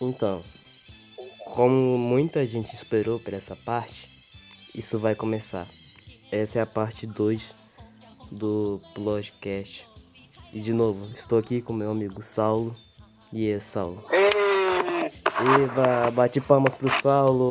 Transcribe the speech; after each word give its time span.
Então, 0.00 0.44
como 1.44 1.98
muita 1.98 2.46
gente 2.46 2.72
esperou 2.72 3.18
por 3.18 3.34
essa 3.34 3.56
parte, 3.56 4.08
isso 4.72 4.96
vai 4.96 5.16
começar. 5.16 5.66
Essa 6.30 6.60
é 6.60 6.62
a 6.62 6.66
parte 6.66 7.04
2 7.04 7.52
do 8.30 8.80
podcast. 8.94 9.84
E 10.52 10.60
de 10.60 10.72
novo, 10.72 11.12
estou 11.16 11.36
aqui 11.36 11.60
com 11.60 11.72
meu 11.72 11.90
amigo 11.90 12.22
Saulo. 12.22 12.76
E 13.32 13.48
é 13.48 13.58
Saulo. 13.58 14.04
Eba, 14.12 16.12
bate 16.12 16.40
palmas 16.40 16.76
pro 16.76 16.88
Saulo. 17.02 17.50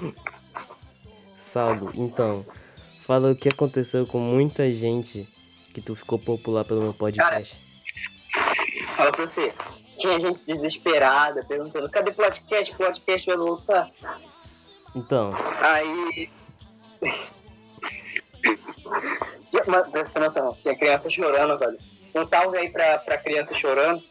Saulo, 1.38 1.92
então, 1.94 2.46
fala 3.02 3.32
o 3.32 3.36
que 3.36 3.50
aconteceu 3.50 4.06
com 4.06 4.18
muita 4.18 4.72
gente 4.72 5.28
que 5.72 5.80
tu 5.80 5.94
ficou 5.94 6.18
popular 6.18 6.64
pelo 6.64 6.82
meu 6.82 6.94
podcast. 6.94 7.56
Fala 8.96 9.12
pra 9.12 9.26
você. 9.26 9.52
Tinha 9.96 10.18
gente 10.20 10.44
desesperada 10.44 11.44
perguntando: 11.44 11.90
cadê 11.90 12.10
o 12.10 12.14
podcast? 12.14 12.72
O 12.72 12.76
podcast 12.76 13.26
vai 13.26 13.36
voltar. 13.36 13.90
Então, 14.94 15.30
Aí. 15.62 16.30
Presta 19.90 20.18
atenção, 20.18 20.56
tinha 20.62 20.76
criança 20.76 21.10
chorando, 21.10 21.58
velho. 21.58 21.78
Um 22.14 22.26
salve 22.26 22.56
aí 22.58 22.70
pra, 22.70 22.98
pra 22.98 23.18
criança 23.18 23.54
chorando. 23.54 24.02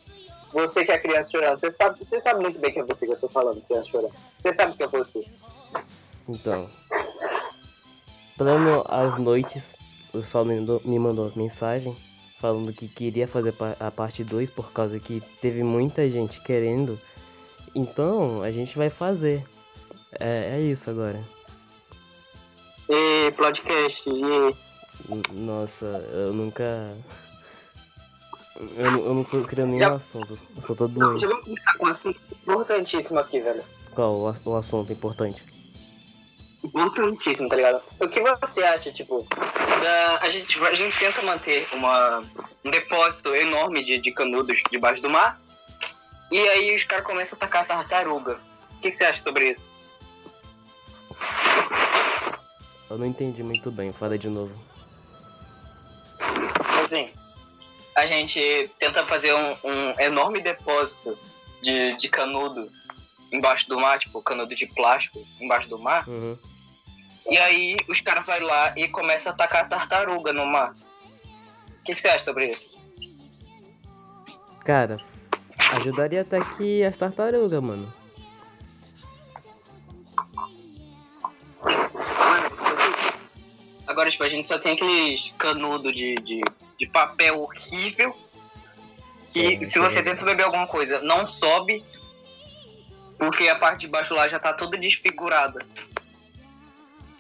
Você 0.54 0.86
que 0.86 0.92
é 0.92 1.00
criança 1.00 1.30
chorando, 1.32 1.60
você 1.60 1.72
sabe, 1.72 2.04
você 2.04 2.20
sabe 2.20 2.42
muito 2.42 2.60
bem 2.60 2.72
que 2.72 2.80
é 2.80 2.84
você 2.84 3.06
que 3.06 3.14
eu 3.14 3.20
tô 3.20 3.30
falando, 3.30 3.62
criança 3.62 3.90
chorando. 3.90 4.14
Você 4.42 4.54
sabe 4.54 4.76
que 4.76 4.84
é 4.84 4.88
você. 4.88 5.26
então. 6.28 6.70
Plano 8.38 8.84
às 8.88 9.18
noites, 9.18 9.76
o 10.14 10.22
Saulo 10.24 10.50
me 10.50 10.60
mandou, 10.60 10.82
me 10.86 11.00
mandou 11.00 11.32
mensagem 11.36 11.96
falando 12.40 12.74
que 12.74 12.88
queria 12.88 13.28
fazer 13.28 13.54
a 13.80 13.92
parte 13.92 14.24
2 14.24 14.50
por 14.50 14.72
causa 14.72 15.00
que 15.00 15.22
teve 15.42 15.64
muita 15.64 16.10
gente 16.10 16.42
querendo. 16.42 17.00
Então, 17.76 18.42
a 18.42 18.50
gente 18.52 18.78
vai 18.78 18.90
fazer. 18.90 19.46
É, 20.20 20.56
é 20.58 20.62
isso 20.62 20.90
agora. 20.90 21.22
E 22.90 23.32
podcast, 23.32 24.04
e 24.10 24.56
Nossa, 25.34 25.86
eu 26.12 26.34
nunca. 26.34 26.96
Eu, 28.76 28.92
não- 28.92 29.06
eu 29.06 29.14
não 29.16 29.24
tô 29.24 29.42
criando 29.44 29.70
nenhum 29.70 29.80
Já- 29.80 29.94
assunto. 29.94 30.38
Eu 30.56 30.62
só 30.64 30.76
tô 30.76 30.88
doente. 30.88 31.22
Já 31.22 31.28
vamos 31.28 31.46
começar 31.46 31.78
com 31.78 31.86
um 31.86 31.90
assunto 31.90 32.20
importantíssimo 32.42 33.20
aqui, 33.20 33.40
velho. 33.40 33.64
Qual 33.96 34.14
o, 34.16 34.36
o 34.50 34.56
assunto 34.56 34.92
importante? 34.92 35.44
Importantíssimo, 36.64 37.50
tá 37.50 37.56
ligado? 37.56 37.82
O 38.00 38.08
que 38.08 38.20
você 38.22 38.62
acha, 38.64 38.92
tipo, 38.92 39.26
da- 39.82 40.20
a, 40.22 40.30
gente, 40.30 40.58
a 40.64 40.74
gente 40.74 40.98
tenta 40.98 41.22
manter 41.22 41.68
uma, 41.74 42.24
um 42.64 42.70
depósito 42.72 43.34
enorme 43.36 43.84
de, 43.84 43.98
de 44.00 44.12
canudos 44.12 44.62
debaixo 44.72 45.02
do 45.02 45.10
mar, 45.10 45.40
e 46.32 46.40
aí 46.40 46.76
os 46.76 46.84
caras 46.84 47.06
começam 47.06 47.36
a 47.36 47.44
atacar 47.46 47.66
tartaruga. 47.66 48.40
O 48.78 48.80
que, 48.82 48.90
que 48.90 48.96
você 48.96 49.04
acha 49.06 49.22
sobre 49.22 49.52
isso? 49.52 49.68
Eu 52.90 52.98
não 52.98 53.06
entendi 53.06 53.44
muito 53.44 53.72
bem, 53.72 53.92
fala 53.94 54.18
de 54.18 54.30
novo. 54.30 54.54
Assim, 56.84 57.10
a 57.96 58.06
gente 58.06 58.70
tenta 58.80 59.06
fazer 59.06 59.34
um, 59.34 59.56
um 59.64 60.00
enorme 60.00 60.42
depósito 60.42 61.18
de, 61.62 61.98
de 61.98 62.10
canudo 62.10 62.70
embaixo 63.32 63.68
do 63.70 63.80
mar, 63.80 63.98
tipo, 64.00 64.22
canudo 64.22 64.54
de 64.56 64.66
plástico 64.68 65.20
embaixo 65.40 65.70
do 65.70 65.80
mar, 65.80 66.08
Uhum. 66.08 66.38
E 67.30 67.38
aí 67.38 67.78
os 67.88 68.02
caras 68.02 68.26
vão 68.26 68.42
lá 68.42 68.74
e 68.76 68.88
começam 68.88 69.32
a 69.32 69.36
atacar 69.36 69.70
tartaruga 69.70 70.34
no 70.34 70.46
mar. 70.46 70.74
O 71.80 71.84
que, 71.84 71.96
que 71.96 72.02
você 72.02 72.10
acha 72.10 72.26
sobre 72.26 72.52
isso? 72.52 72.70
Cara, 74.64 74.98
ajudaria 75.74 76.22
até 76.22 76.40
que 76.56 76.84
as 76.84 76.98
tartarugas, 76.98 77.62
mano. 77.62 77.92
Agora, 83.88 84.10
tipo, 84.10 84.24
a 84.24 84.30
gente 84.30 84.48
só 84.48 84.58
tem 84.58 84.74
aqueles 84.74 85.32
canudos 85.38 85.94
de, 85.94 86.16
de, 86.16 86.42
de 86.80 86.88
papel 86.88 87.42
horrível. 87.42 88.16
Que 89.34 89.56
É, 89.56 89.68
se 89.68 89.80
você 89.80 90.00
é 90.00 90.04
tenta 90.04 90.24
beber 90.24 90.44
alguma 90.44 90.68
coisa, 90.68 91.02
não 91.02 91.28
sobe. 91.28 91.84
Porque 93.18 93.48
a 93.50 93.56
parte 93.56 93.82
de 93.82 93.88
baixo 93.88 94.14
lá 94.14 94.28
já 94.28 94.40
tá 94.40 94.54
toda 94.54 94.78
desfigurada. 94.78 95.66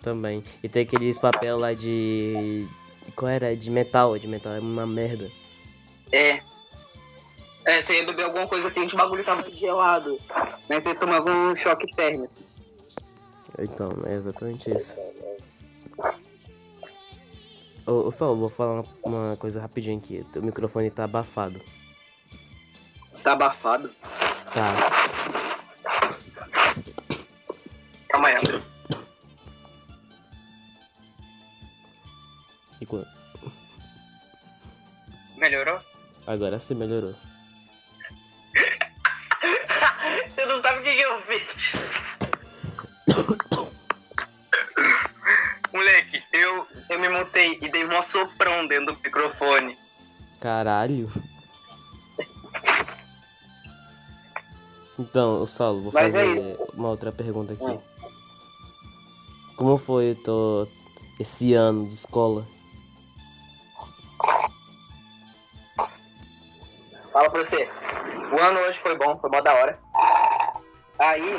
Também. 0.01 0.43
E 0.63 0.69
tem 0.69 0.83
aqueles 0.83 1.17
papel 1.17 1.59
lá 1.59 1.73
de. 1.73 2.67
Qual 3.15 3.29
era? 3.29 3.55
De 3.55 3.69
metal. 3.69 4.17
De 4.17 4.27
metal 4.27 4.53
é 4.53 4.59
uma 4.59 4.85
merda. 4.85 5.29
É. 6.11 6.41
É, 7.63 7.81
você 7.81 7.97
ia 7.97 8.05
beber 8.05 8.23
alguma 8.23 8.47
coisa, 8.47 8.71
tem 8.71 8.83
uns 8.83 8.93
bagulho 8.93 9.23
que 9.23 9.29
tava 9.29 9.49
gelado. 9.51 10.19
Né? 10.67 10.81
Você 10.81 10.95
tomava 10.95 11.31
um 11.31 11.55
choque 11.55 11.85
térmico. 11.95 12.33
Então, 13.59 13.91
é 14.05 14.15
exatamente 14.15 14.75
isso. 14.75 14.97
Ô, 17.85 18.07
ô 18.07 18.11
Saulo, 18.11 18.39
vou 18.39 18.49
falar 18.49 18.81
uma, 18.81 18.85
uma 19.03 19.37
coisa 19.37 19.61
rapidinho 19.61 19.99
aqui. 19.99 20.25
Teu 20.33 20.41
microfone 20.41 20.89
tá 20.89 21.03
abafado. 21.03 21.61
Tá 23.23 23.33
abafado? 23.33 23.91
Tá. 24.53 24.89
Calma 28.09 28.27
aí. 28.29 28.70
Melhorou? 35.37 35.79
Agora 36.27 36.59
sim 36.59 36.75
melhorou. 36.75 37.15
Você 40.35 40.45
não 40.45 40.61
sabe 40.61 40.79
o 40.79 40.83
que, 40.83 40.95
que 40.95 41.01
eu 41.01 41.21
fiz. 41.23 41.41
Moleque, 45.73 46.23
eu, 46.33 46.67
eu 46.89 46.99
me 46.99 47.09
mutei 47.09 47.57
e 47.61 47.69
dei 47.69 47.85
um 47.85 48.01
soprão 48.03 48.67
dentro 48.67 48.93
do 48.93 49.01
microfone. 49.01 49.77
Caralho. 50.39 51.09
Então, 54.99 55.45
Saulo, 55.47 55.83
vou 55.83 55.91
Mas 55.91 56.13
é 56.13 56.25
fazer 56.25 56.57
uma 56.75 56.89
outra 56.89 57.11
pergunta 57.11 57.53
aqui. 57.53 57.79
Como 59.55 59.77
foi 59.77 60.15
teu, 60.23 60.67
esse 61.19 61.53
ano 61.53 61.87
de 61.87 61.93
escola? 61.93 62.45
Pra 67.31 67.43
você. 67.43 67.69
O 68.31 68.39
ano 68.39 68.59
hoje 68.59 68.79
foi 68.79 68.95
bom, 68.95 69.17
foi 69.17 69.29
mó 69.29 69.41
da 69.41 69.53
hora. 69.53 69.79
Aí, 70.99 71.37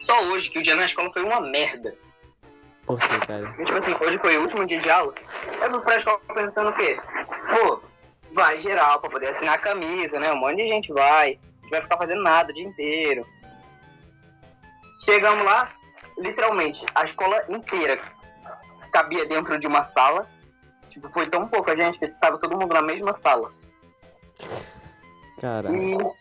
só 0.00 0.22
hoje 0.24 0.50
que 0.50 0.58
o 0.58 0.62
dia 0.62 0.74
na 0.74 0.86
escola 0.86 1.12
foi 1.12 1.22
uma 1.22 1.40
merda. 1.40 1.94
Por 2.86 2.98
que, 2.98 3.26
cara? 3.26 3.52
Tipo 3.52 3.78
assim, 3.78 3.94
hoje 4.00 4.18
foi 4.18 4.36
o 4.36 4.42
último 4.42 4.66
dia 4.66 4.80
de 4.80 4.90
aula. 4.90 5.14
Eu 5.62 5.70
fui 5.70 5.80
pra 5.80 5.98
escola 5.98 6.20
pensando 6.34 6.70
o 6.70 6.72
quê? 6.72 6.98
Pô, 7.50 7.80
vai 8.32 8.60
geral 8.60 9.00
pra 9.00 9.10
poder 9.10 9.28
assinar 9.28 9.54
a 9.54 9.58
camisa, 9.58 10.18
né? 10.18 10.32
Um 10.32 10.36
monte 10.36 10.56
de 10.56 10.68
gente 10.68 10.92
vai. 10.92 11.38
Não 11.62 11.70
vai 11.70 11.82
ficar 11.82 11.98
fazendo 11.98 12.22
nada 12.22 12.50
o 12.50 12.54
dia 12.54 12.64
inteiro. 12.64 13.26
Chegamos 15.04 15.44
lá, 15.44 15.70
literalmente, 16.18 16.84
a 16.94 17.04
escola 17.04 17.44
inteira 17.48 18.00
cabia 18.92 19.24
dentro 19.26 19.58
de 19.58 19.66
uma 19.66 19.84
sala. 19.86 20.26
Tipo, 20.90 21.08
foi 21.10 21.28
tão 21.28 21.46
pouca 21.46 21.76
gente 21.76 21.98
que 21.98 22.06
estava 22.06 22.38
todo 22.38 22.58
mundo 22.58 22.74
na 22.74 22.82
mesma 22.82 23.16
sala. 23.22 23.52
Caralho. 25.40 26.14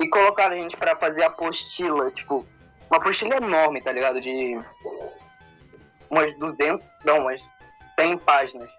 E, 0.00 0.04
e 0.04 0.08
colocaram 0.08 0.56
a 0.56 0.58
gente 0.58 0.76
pra 0.76 0.96
fazer 0.96 1.22
apostila, 1.22 2.10
tipo, 2.10 2.44
uma 2.90 2.98
apostila 2.98 3.36
enorme, 3.36 3.80
tá 3.80 3.92
ligado? 3.92 4.20
De 4.20 4.58
umas 6.10 6.36
200, 6.38 6.84
não, 7.04 7.20
umas 7.20 7.40
100 7.94 8.18
páginas. 8.18 8.70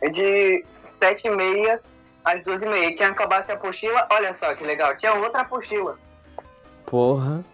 É 0.00 0.08
de 0.08 0.64
7 0.98 1.26
e 1.26 1.30
meia 1.30 1.80
às 2.24 2.42
12 2.42 2.64
e 2.64 2.68
meia. 2.68 2.96
Quem 2.96 3.06
acabasse 3.06 3.52
a 3.52 3.54
apostila, 3.54 4.08
olha 4.10 4.34
só 4.34 4.54
que 4.54 4.64
legal, 4.64 4.96
tinha 4.96 5.14
outra 5.14 5.42
apostila. 5.42 5.98
Porra. 6.86 7.44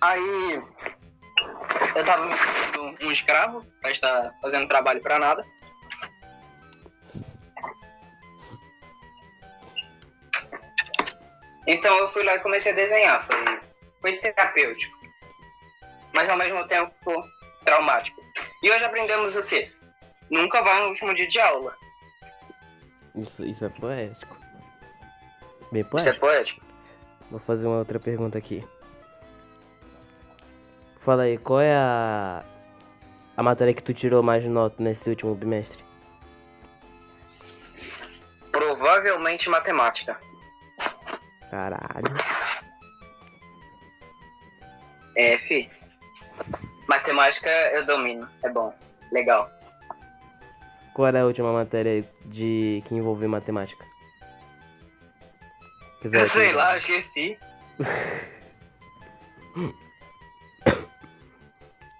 Aí 0.00 0.62
eu 1.94 2.04
tava 2.04 2.26
me 2.26 2.36
sentindo 2.38 3.06
um 3.06 3.12
escravo, 3.12 3.64
pra 3.80 3.90
estar 3.90 4.34
fazendo 4.42 4.66
trabalho 4.66 5.00
pra 5.00 5.18
nada. 5.18 5.44
Então 11.70 11.96
eu 11.98 12.12
fui 12.12 12.24
lá 12.24 12.34
e 12.34 12.40
comecei 12.40 12.72
a 12.72 12.74
desenhar. 12.74 13.24
Foi, 13.26 13.60
foi 14.00 14.16
terapêutico. 14.16 14.98
Mas 16.12 16.28
ao 16.28 16.36
mesmo 16.36 16.66
tempo 16.66 16.92
traumático. 17.64 18.20
E 18.60 18.70
hoje 18.72 18.84
aprendemos 18.84 19.36
o 19.36 19.42
quê? 19.44 19.70
Nunca 20.28 20.60
vai 20.62 20.82
no 20.82 20.88
último 20.88 21.14
dia 21.14 21.28
de 21.28 21.38
aula. 21.38 21.72
Isso, 23.14 23.44
isso 23.44 23.64
é 23.64 23.68
poético. 23.68 24.36
Bem 25.70 25.82
Isso 25.82 25.96
é 25.96 26.02
poético. 26.02 26.26
poético. 26.26 26.60
Vou 27.30 27.38
fazer 27.38 27.68
uma 27.68 27.78
outra 27.78 28.00
pergunta 28.00 28.36
aqui. 28.36 28.66
Fala 30.98 31.22
aí, 31.22 31.38
qual 31.38 31.60
é 31.60 31.72
a 31.72 32.42
a 33.36 33.42
matéria 33.44 33.72
que 33.72 33.82
tu 33.82 33.94
tirou 33.94 34.24
mais 34.24 34.44
nota 34.44 34.82
nesse 34.82 35.08
último 35.08 35.36
bimestre? 35.36 35.84
Provavelmente 38.50 39.48
matemática. 39.48 40.18
Caralho. 41.50 42.14
É, 45.16 45.36
fi. 45.38 45.68
Matemática 46.88 47.48
eu 47.48 47.84
domino. 47.84 48.28
É 48.42 48.48
bom. 48.48 48.72
Legal. 49.12 49.50
Qual 50.94 51.08
era 51.08 51.22
a 51.22 51.26
última 51.26 51.52
matéria 51.52 52.04
de 52.24 52.82
que 52.86 52.94
envolveu 52.94 53.28
matemática? 53.28 53.84
Quiser, 56.00 56.22
Eu 56.22 56.28
sei 56.30 56.52
lá, 56.52 56.72
eu 56.74 56.78
esqueci. 56.78 57.38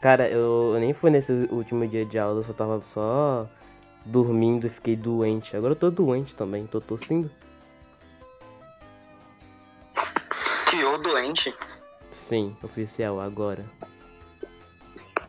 Cara, 0.00 0.28
eu, 0.28 0.72
eu 0.74 0.80
nem 0.80 0.94
fui 0.94 1.10
nesse 1.10 1.30
último 1.50 1.86
dia 1.86 2.06
de 2.06 2.18
aula, 2.18 2.40
eu 2.40 2.44
só 2.44 2.54
tava 2.54 2.80
só 2.80 3.46
dormindo 4.04 4.66
e 4.66 4.70
fiquei 4.70 4.96
doente. 4.96 5.54
Agora 5.54 5.72
eu 5.72 5.76
tô 5.76 5.90
doente 5.90 6.34
também, 6.34 6.66
tô 6.66 6.80
tossindo. 6.80 7.30
Doente. 11.30 11.54
Sim, 12.10 12.56
oficial, 12.60 13.20
agora. 13.20 13.64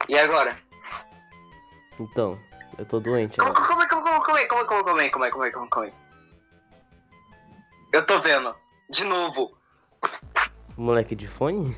E 0.10 0.18
agora? 0.18 0.58
Então, 2.00 2.40
eu 2.78 2.86
tô 2.86 3.00
doente 3.00 3.38
Como, 3.38 3.52
agora. 3.52 3.68
como, 3.68 3.88
como, 3.88 4.02
como, 4.02 4.24
como, 4.24 4.38
é, 4.38 4.46
como, 4.46 4.62
é, 4.62 4.66
como, 4.66 4.80
é, 4.80 4.84
como, 4.84 5.02
é, 5.02 5.10
como, 5.12 5.46
é, 5.46 5.52
como, 5.52 5.66
é, 5.66 5.70
como, 5.70 5.86
é? 5.86 5.92
Eu 7.94 8.06
tô 8.06 8.20
vendo. 8.20 8.56
De 8.90 9.04
novo. 9.04 9.56
Moleque 10.76 11.16
de 11.16 11.28
fone? 11.28 11.78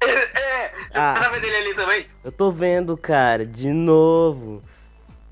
É, 0.00 0.06
é. 0.06 0.74
Ah. 0.94 1.14
tá 1.20 1.28
vendo 1.28 1.44
ele 1.44 1.56
ali 1.56 1.74
também? 1.74 2.08
Eu 2.24 2.32
tô 2.32 2.50
vendo, 2.50 2.96
cara, 2.96 3.44
de 3.44 3.70
novo. 3.70 4.62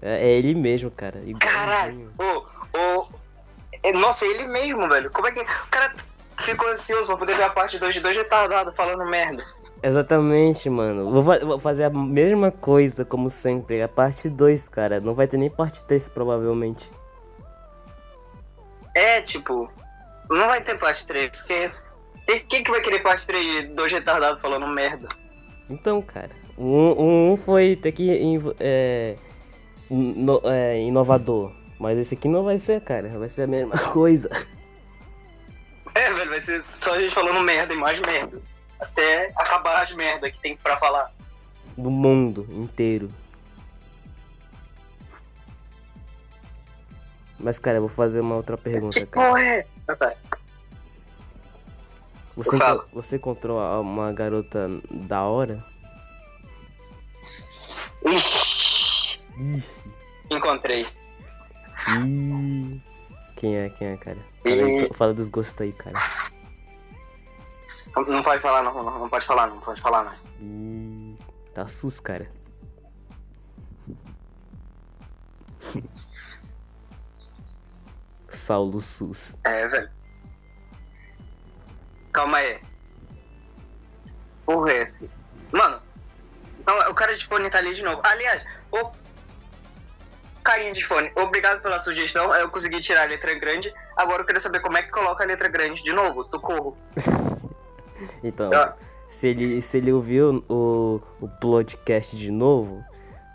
É, 0.02 0.28
é 0.28 0.38
ele 0.38 0.54
mesmo, 0.54 0.90
cara. 0.90 1.22
Caralho. 1.40 2.12
Ô, 2.18 2.78
ô. 2.78 3.08
é, 3.82 3.92
Nossa, 3.94 4.26
ele 4.26 4.46
mesmo, 4.46 4.86
velho. 4.86 5.10
Como 5.10 5.26
é 5.28 5.32
que. 5.32 5.40
O 5.40 5.46
cara 5.70 5.94
ficou 6.44 6.68
ansioso 6.70 7.06
pra 7.06 7.16
poder 7.16 7.36
ver 7.36 7.44
a 7.44 7.50
parte 7.50 7.78
2 7.78 7.94
de 7.94 8.00
dois 8.00 8.16
retardados 8.16 8.74
falando 8.76 9.04
merda. 9.08 9.44
Exatamente, 9.82 10.68
mano. 10.68 11.10
Vou, 11.10 11.22
fa- 11.22 11.44
vou 11.44 11.58
fazer 11.58 11.84
a 11.84 11.90
mesma 11.90 12.50
coisa, 12.50 13.04
como 13.04 13.30
sempre. 13.30 13.80
A 13.80 13.88
parte 13.88 14.28
2, 14.28 14.68
cara. 14.68 15.00
Não 15.00 15.14
vai 15.14 15.26
ter 15.28 15.36
nem 15.36 15.48
parte 15.50 15.82
3, 15.84 16.08
provavelmente. 16.08 16.90
É, 18.94 19.20
tipo. 19.22 19.70
Não 20.30 20.46
vai 20.48 20.62
ter 20.62 20.78
parte 20.78 21.06
3, 21.06 21.30
porque. 21.30 21.70
Quem 22.48 22.62
que 22.62 22.70
vai 22.70 22.82
querer 22.82 22.98
parte 23.02 23.26
3 23.26 23.68
de 23.68 23.74
dois 23.74 23.90
retardados 23.90 24.40
falando 24.42 24.66
merda? 24.66 25.08
Então, 25.70 26.02
cara. 26.02 26.30
Um, 26.58 27.30
um 27.32 27.36
foi 27.36 27.74
até 27.78 27.90
que 27.92 28.10
é, 28.10 29.16
ino- 29.88 30.40
é, 30.44 30.80
inovador. 30.80 31.52
Mas 31.78 31.96
esse 31.98 32.14
aqui 32.14 32.26
não 32.28 32.42
vai 32.42 32.58
ser, 32.58 32.80
cara. 32.82 33.08
Vai 33.18 33.28
ser 33.28 33.42
a 33.42 33.46
mesma 33.46 33.78
coisa. 33.92 34.28
É, 35.98 36.12
velho, 36.14 36.30
vai 36.30 36.40
ser 36.40 36.64
só 36.80 36.92
a 36.94 36.98
gente 37.00 37.12
falando 37.14 37.40
merda 37.40 37.74
e 37.74 37.76
mais 37.76 37.98
merda. 38.00 38.40
Até 38.78 39.32
acabar 39.36 39.82
as 39.82 39.90
merda 39.94 40.30
que 40.30 40.38
tem 40.38 40.56
pra 40.56 40.76
falar. 40.76 41.12
Do 41.76 41.90
mundo 41.90 42.46
inteiro. 42.50 43.10
Mas, 47.38 47.58
cara, 47.58 47.78
eu 47.78 47.82
vou 47.82 47.88
fazer 47.90 48.20
uma 48.20 48.36
outra 48.36 48.56
pergunta, 48.56 48.98
Que 49.00 49.06
cara. 49.06 49.28
porra 49.28 49.42
é? 49.42 49.66
Ah, 49.88 49.96
tá. 49.96 50.14
Você, 52.36 52.54
enco- 52.56 52.84
você 52.92 53.16
encontrou 53.16 53.58
uma 53.80 54.12
garota 54.12 54.68
da 54.90 55.22
hora? 55.24 55.64
Ixi, 58.06 59.20
Ih, 59.40 59.62
encontrei. 60.30 60.86
ih. 61.88 62.80
Quem 63.38 63.56
é, 63.56 63.70
quem 63.70 63.86
é, 63.86 63.96
cara? 63.96 64.18
Ih. 64.44 64.92
fala 64.94 65.14
dos 65.14 65.28
gostos 65.28 65.60
aí, 65.60 65.72
cara. 65.72 65.96
Não, 67.94 68.02
não 68.02 68.20
pode 68.20 68.42
falar, 68.42 68.64
não, 68.64 68.74
não, 68.74 68.98
não 68.98 69.08
pode 69.08 69.24
falar, 69.26 69.46
não 69.46 69.60
pode 69.60 69.80
falar, 69.80 70.04
não. 70.04 70.12
Ih, 70.40 71.16
tá 71.54 71.64
sus, 71.68 72.00
cara. 72.00 72.28
Saulo 78.28 78.80
Sus. 78.80 79.36
É, 79.44 79.68
velho. 79.68 79.88
Calma 82.12 82.38
aí. 82.38 82.60
Porra, 84.44 84.72
é 84.72 84.82
esse? 84.82 85.08
Mano, 85.52 85.80
então, 86.58 86.76
o 86.90 86.94
cara 86.94 87.16
de 87.16 87.24
fone 87.26 87.48
tá 87.50 87.58
ali 87.58 87.72
de 87.72 87.82
novo. 87.82 88.02
Aliás, 88.04 88.44
o 88.72 88.90
carinha 90.48 90.72
de 90.72 90.82
fone, 90.86 91.10
obrigado 91.14 91.60
pela 91.60 91.78
sugestão. 91.80 92.34
Eu 92.34 92.48
consegui 92.48 92.80
tirar 92.80 93.02
a 93.02 93.06
letra 93.06 93.34
grande. 93.38 93.72
Agora 93.96 94.22
eu 94.22 94.26
queria 94.26 94.40
saber 94.40 94.60
como 94.60 94.78
é 94.78 94.82
que 94.82 94.90
coloca 94.90 95.22
a 95.22 95.26
letra 95.26 95.48
grande 95.48 95.82
de 95.82 95.92
novo. 95.92 96.22
Socorro. 96.22 96.76
Então, 98.22 98.48
Ah. 98.54 98.76
se 99.08 99.26
ele, 99.26 99.60
se 99.60 99.78
ele 99.78 99.92
ouviu 99.92 100.44
o, 100.48 101.00
o 101.20 101.28
podcast 101.40 102.16
de 102.16 102.30
novo, 102.30 102.80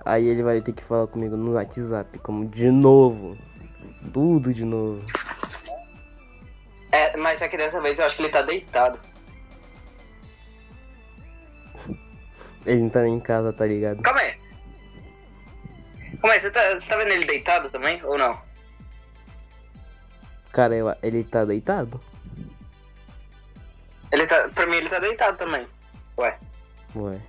aí 0.05 0.25
ele 0.25 0.41
vai 0.41 0.61
ter 0.61 0.71
que 0.71 0.81
falar 0.81 1.05
comigo 1.07 1.35
no 1.35 1.51
WhatsApp, 1.55 2.17
como 2.19 2.47
de 2.47 2.71
novo. 2.71 3.37
Tudo 4.13 4.53
de 4.53 4.63
novo. 4.63 5.03
É, 6.93 7.17
mas 7.17 7.39
só 7.39 7.47
que 7.49 7.57
dessa 7.57 7.81
vez 7.81 7.99
eu 7.99 8.05
acho 8.05 8.15
que 8.15 8.21
ele 8.21 8.29
tá 8.31 8.41
deitado. 8.41 8.97
Ele 12.65 12.81
não 12.83 12.89
tá 12.89 13.01
nem 13.01 13.15
em 13.15 13.19
casa, 13.19 13.51
tá 13.51 13.65
ligado? 13.65 14.01
Calma 14.01 14.21
aí. 14.21 14.35
Aí, 16.23 16.39
você 16.39 16.49
tá, 16.51 16.75
você 16.75 16.87
tá 16.87 16.95
vendo 16.97 17.11
ele 17.11 17.25
deitado 17.25 17.69
também? 17.69 18.03
Ou 18.05 18.17
não? 18.17 18.39
Cara, 20.51 20.75
eu- 20.75 20.95
ele 21.03 21.23
tá 21.23 21.43
deitado? 21.45 21.99
Ele 24.11 24.25
tá. 24.27 24.47
Pra 24.49 24.65
mim 24.67 24.77
ele 24.77 24.89
tá 24.89 24.99
deitado 24.99 25.37
também. 25.37 25.67
Ué. 26.17 26.37
Ué. 26.95 27.19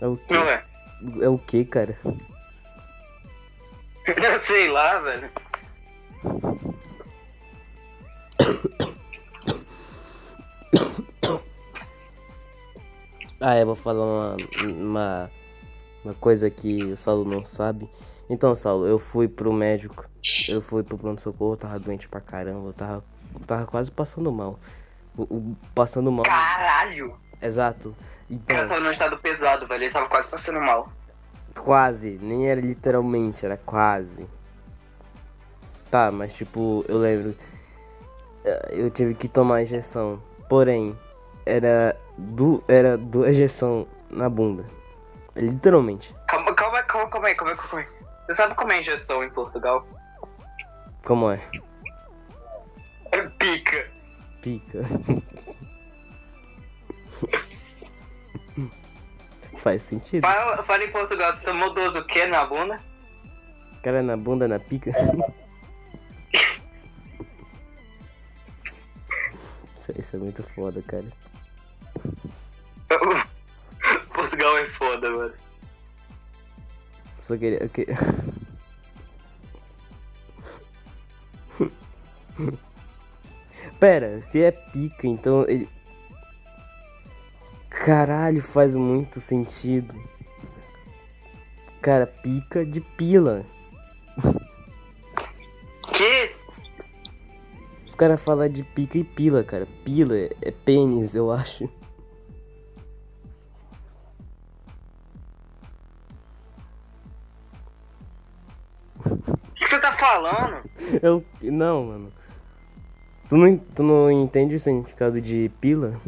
É 0.00 0.06
o 0.06 0.16
quê? 0.16 0.34
Não 0.34 0.48
é? 0.48 0.64
É 1.22 1.28
o 1.28 1.38
que, 1.38 1.64
cara? 1.64 1.98
Eu 4.06 4.40
sei 4.46 4.68
lá, 4.68 4.98
velho. 5.00 5.30
Ah, 13.40 13.56
eu 13.56 13.66
vou 13.66 13.74
falar 13.76 14.04
uma, 14.04 14.36
uma, 14.80 15.30
uma 16.04 16.14
coisa 16.14 16.50
que 16.50 16.90
o 16.92 16.96
Saulo 16.96 17.24
não 17.24 17.44
sabe. 17.44 17.88
Então, 18.28 18.54
Saulo, 18.56 18.86
eu 18.86 18.98
fui 18.98 19.28
pro 19.28 19.52
médico. 19.52 20.04
Eu 20.48 20.60
fui 20.60 20.82
pro 20.82 20.98
pronto-socorro, 20.98 21.56
tava 21.56 21.78
doente 21.78 22.08
pra 22.08 22.20
caramba. 22.20 22.68
Eu 22.68 22.72
tava, 22.72 23.04
eu 23.34 23.46
tava 23.46 23.66
quase 23.66 23.90
passando 23.90 24.32
mal. 24.32 24.58
O, 25.16 25.22
o- 25.22 25.56
passando 25.74 26.10
mal. 26.10 26.24
Caralho! 26.24 27.14
Exato. 27.40 27.90
O 28.30 28.38
cara 28.40 28.62
Então, 28.64 28.68
tava 28.68 28.80
num 28.80 28.90
estado 28.90 29.18
pesado, 29.18 29.66
velho. 29.66 29.84
Ele 29.84 29.92
tava 29.92 30.08
quase 30.08 30.28
passando 30.28 30.60
mal. 30.60 30.90
quase. 31.60 32.18
Nem 32.20 32.48
era 32.50 32.60
literalmente, 32.60 33.44
era 33.44 33.56
quase. 33.56 34.26
Tá, 35.90 36.10
mas 36.10 36.32
tipo, 36.34 36.84
eu 36.88 36.98
lembro. 36.98 37.34
eh, 38.44 38.68
Eu 38.72 38.90
tive 38.90 39.14
que 39.14 39.28
tomar 39.28 39.62
injeção. 39.62 40.22
Porém, 40.48 40.98
era, 41.46 41.96
du, 42.18 42.62
era 42.68 42.98
duas 42.98 43.30
injeção 43.30 43.86
na 44.10 44.28
bunda. 44.28 44.64
Literalmente. 45.36 46.14
Calma, 46.26 46.52
calma, 46.54 46.82
calma, 46.82 47.08
calma 47.08 47.28
aí, 47.28 47.34
calma 47.34 47.52
aí, 47.52 47.58
calma 47.58 47.78
aí. 47.78 47.86
Você 48.26 48.34
sabe 48.34 48.54
como 48.54 48.72
é 48.72 48.80
injeção 48.80 49.22
em 49.24 49.30
Portugal? 49.30 49.86
Como 51.04 51.30
é? 51.30 51.40
É 53.12 53.22
pica. 53.38 53.90
Pica. 54.42 54.80
Faz 59.58 59.82
sentido. 59.82 60.26
Fala, 60.26 60.62
fala 60.62 60.84
em 60.84 60.92
Portugal, 60.92 61.32
você 61.34 61.44
tomou 61.44 61.72
dose 61.74 61.98
o 61.98 62.06
quê 62.06 62.26
na 62.26 62.44
bunda? 62.44 62.80
Cara 63.82 64.02
na 64.02 64.16
bunda, 64.16 64.46
na 64.46 64.58
pica. 64.58 64.90
Isso, 69.88 69.92
isso 70.00 70.16
é 70.16 70.18
muito 70.18 70.42
foda, 70.42 70.82
cara. 70.82 71.06
Portugal 74.14 74.56
é 74.58 74.66
foda, 74.70 75.10
mano. 75.10 75.34
Só 77.20 77.36
queria. 77.36 77.68
que- 77.68 77.86
Pera, 83.78 84.22
se 84.22 84.42
é 84.42 84.50
pica, 84.50 85.06
então 85.06 85.44
ele. 85.48 85.68
Caralho, 87.68 88.40
faz 88.42 88.74
muito 88.74 89.20
sentido. 89.20 89.94
Cara, 91.82 92.06
pica 92.06 92.64
de 92.64 92.80
pila. 92.80 93.44
Que? 95.92 96.38
caras 97.98 98.22
falam 98.22 98.48
de 98.48 98.62
pica 98.62 98.96
e 98.96 99.04
pila, 99.04 99.42
cara. 99.42 99.66
Pila 99.84 100.16
é, 100.16 100.30
é 100.40 100.50
pênis, 100.52 101.16
eu 101.16 101.30
acho. 101.32 101.68
O 109.12 109.54
que 109.54 109.66
você 109.66 109.78
tá 109.80 109.96
falando? 109.96 110.62
Eu. 111.02 111.24
Não, 111.42 111.84
mano. 111.84 112.12
Tu 113.28 113.36
não, 113.36 113.58
tu 113.58 113.82
não 113.82 114.10
entende 114.10 114.54
o 114.54 114.60
significado 114.60 115.20
de 115.20 115.50
pila? 115.60 116.00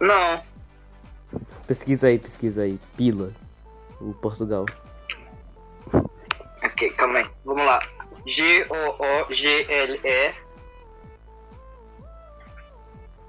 Não. 0.00 0.42
Pesquisa 1.66 2.06
aí, 2.08 2.18
pesquisa 2.18 2.62
aí. 2.62 2.80
Pila. 2.96 3.32
Em 4.00 4.12
Portugal. 4.14 4.64
Ok, 6.64 6.90
calma 6.92 7.18
aí. 7.18 7.30
Vamos 7.44 7.64
lá. 7.64 7.80
G-O-O-G-L-E. 8.26 8.74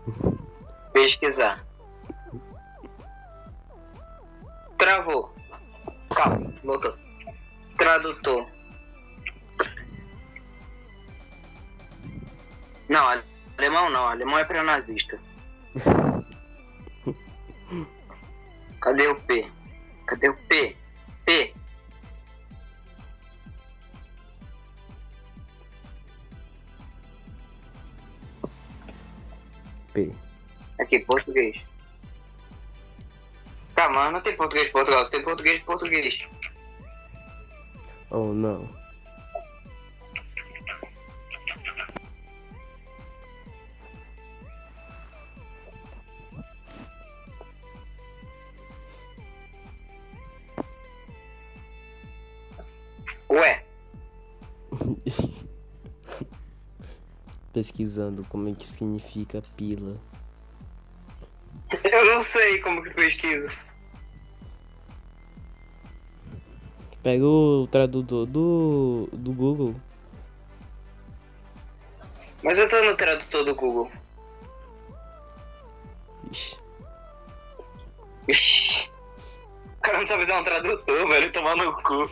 Pesquisar. 0.94 1.66
Travou. 4.78 5.34
Calma, 6.16 6.54
voltou. 6.64 7.07
Tradutor. 7.78 8.48
Não, 12.90 13.22
alemão 13.58 13.90
não. 13.90 14.08
Alemão 14.08 14.40
é 14.40 14.44
pré-nazista. 14.44 15.20
Cadê 18.82 19.08
o 19.08 19.16
P? 19.16 19.52
Cadê 20.06 20.30
o 20.30 20.38
P? 20.48 20.78
P. 21.26 21.54
P. 29.94 30.14
Aqui, 30.80 31.00
português. 31.00 31.60
Tá, 33.76 33.90
mas 33.90 34.14
não 34.14 34.22
tem 34.22 34.36
português 34.36 34.68
de 34.68 34.72
Portugal, 34.72 35.04
você 35.04 35.12
tem 35.12 35.24
português 35.24 35.60
de 35.60 35.66
português. 35.66 36.28
Oh, 38.10 38.34
não. 38.34 38.68
Ué, 53.30 53.64
Pesquisando 57.54 58.24
como 58.30 58.50
é 58.50 58.54
que 58.54 58.66
significa 58.66 59.44
pila. 59.58 60.00
eu 61.84 62.06
não 62.06 62.24
sei 62.24 62.60
como 62.62 62.82
que 62.84 62.92
pesquisa. 62.92 63.52
Pega 67.04 67.26
o 67.26 67.68
tradutor 67.72 68.26
do, 68.26 69.08
do 69.14 69.32
Google. 69.34 69.76
Mas 72.44 72.58
eu 72.58 72.68
tô 72.70 72.82
no 72.84 72.96
tradutor 72.96 73.46
do 73.46 73.56
Google. 73.56 73.92
Ixi. 76.32 76.58
Ixi. 78.28 78.90
O 79.78 79.82
cara 79.82 80.00
não 80.00 80.08
sabe 80.08 80.24
usar 80.24 80.40
um 80.42 80.44
tradutor, 80.44 81.08
velho, 81.08 81.32
tomar 81.32 81.56
no 81.56 81.72
cu. 81.82 82.10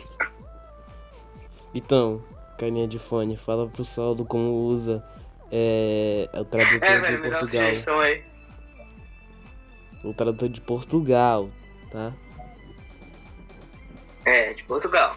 Então, 1.74 2.22
carinha 2.58 2.88
de 2.88 2.98
fone, 2.98 3.36
fala 3.36 3.66
pro 3.66 3.84
Saldo 3.84 4.24
como 4.24 4.50
usa 4.50 5.04
é, 5.52 6.28
o 6.32 6.44
tradutor 6.44 6.88
É, 6.88 6.94
de 6.94 7.00
velho, 7.00 7.20
me 7.20 7.28
dá 7.28 7.36
uma 7.36 7.40
Portugal. 7.40 7.68
sugestão 7.68 8.00
aí. 8.00 8.24
O 10.02 10.14
tradutor 10.14 10.48
de 10.48 10.60
Portugal, 10.62 11.50
tá? 11.90 12.12
É, 14.26 14.52
de 14.54 14.62
Portugal. 14.64 15.16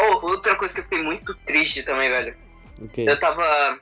Oh, 0.00 0.26
outra 0.26 0.54
coisa 0.56 0.72
que 0.74 0.80
eu 0.80 0.84
fiquei 0.84 1.02
muito 1.02 1.34
triste 1.46 1.82
também, 1.82 2.08
velho. 2.08 2.36
Ok. 2.82 3.08
Eu 3.08 3.18
tava. 3.18 3.80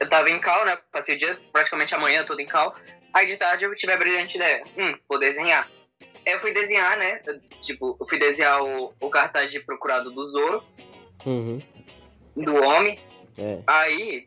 Eu 0.00 0.08
tava 0.08 0.30
em 0.30 0.40
cal, 0.40 0.64
né? 0.64 0.76
Passei 0.90 1.14
o 1.14 1.18
dia 1.18 1.38
praticamente 1.52 1.94
a 1.94 1.98
manhã 1.98 2.24
todo 2.24 2.40
em 2.40 2.46
cal. 2.46 2.74
Aí 3.14 3.26
de 3.26 3.36
tarde 3.36 3.64
eu 3.64 3.76
tive 3.76 3.92
a 3.92 3.96
brilhante 3.96 4.36
ideia. 4.36 4.64
Hum, 4.76 4.96
vou 5.08 5.18
desenhar. 5.18 5.68
Aí 6.26 6.32
eu 6.32 6.40
fui 6.40 6.52
desenhar, 6.52 6.96
né? 6.96 7.20
Eu, 7.26 7.40
tipo, 7.62 7.96
eu 8.00 8.06
fui 8.08 8.18
desenhar 8.18 8.62
o, 8.62 8.92
o 9.00 9.10
cartaz 9.10 9.50
de 9.50 9.60
procurado 9.60 10.10
do 10.10 10.30
Zoro, 10.30 10.64
Uhum. 11.26 11.60
do 12.36 12.56
homem. 12.56 12.98
É. 13.38 13.60
Aí. 13.66 14.26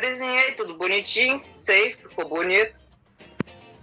Eu 0.00 0.10
desenhei 0.10 0.52
tudo 0.52 0.74
bonitinho, 0.74 1.42
safe, 1.54 1.96
ficou 2.08 2.26
bonito. 2.26 2.74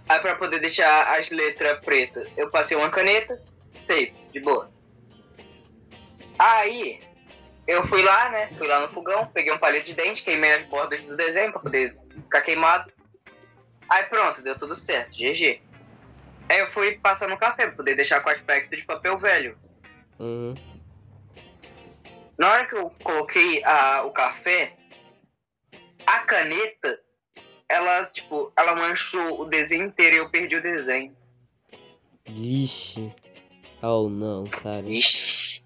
Aí 0.08 0.18
pra 0.20 0.34
poder 0.34 0.60
deixar 0.60 1.16
as 1.16 1.30
letras 1.30 1.78
pretas, 1.84 2.28
eu 2.36 2.50
passei 2.50 2.76
uma 2.76 2.90
caneta, 2.90 3.40
safe, 3.74 4.12
de 4.32 4.40
boa. 4.40 4.70
Aí 6.38 7.00
eu 7.66 7.86
fui 7.86 8.02
lá, 8.02 8.30
né? 8.30 8.48
Fui 8.56 8.66
lá 8.66 8.80
no 8.80 8.88
fogão, 8.88 9.26
peguei 9.26 9.52
um 9.52 9.58
palito 9.58 9.86
de 9.86 9.94
dente, 9.94 10.22
queimei 10.22 10.54
as 10.54 10.66
bordas 10.66 11.00
do 11.02 11.16
desenho 11.16 11.52
pra 11.52 11.60
poder 11.60 11.96
ficar 12.14 12.40
queimado. 12.40 12.90
Aí 13.88 14.04
pronto, 14.04 14.42
deu 14.42 14.58
tudo 14.58 14.74
certo, 14.74 15.12
GG. 15.12 15.60
Aí 16.48 16.58
eu 16.58 16.70
fui 16.70 16.98
passar 16.98 17.28
no 17.28 17.36
café 17.36 17.66
pra 17.66 17.76
poder 17.76 17.94
deixar 17.94 18.20
com 18.20 18.30
aspecto 18.30 18.74
de 18.74 18.82
papel 18.82 19.18
velho. 19.18 19.56
Uhum. 20.18 20.54
Na 22.38 22.50
hora 22.52 22.66
que 22.66 22.74
eu 22.74 22.90
coloquei 23.02 23.62
a, 23.64 24.04
o 24.04 24.10
café, 24.10 24.77
a 26.14 26.20
caneta, 26.20 27.00
ela, 27.68 28.04
tipo, 28.06 28.52
ela 28.56 28.74
manchou 28.74 29.40
o 29.40 29.44
desenho 29.44 29.86
inteiro 29.86 30.16
e 30.16 30.18
eu 30.18 30.30
perdi 30.30 30.56
o 30.56 30.62
desenho. 30.62 31.14
Vixe. 32.26 33.12
Oh, 33.82 34.08
não, 34.08 34.46
cara. 34.46 34.86
Ixi. 34.86 35.62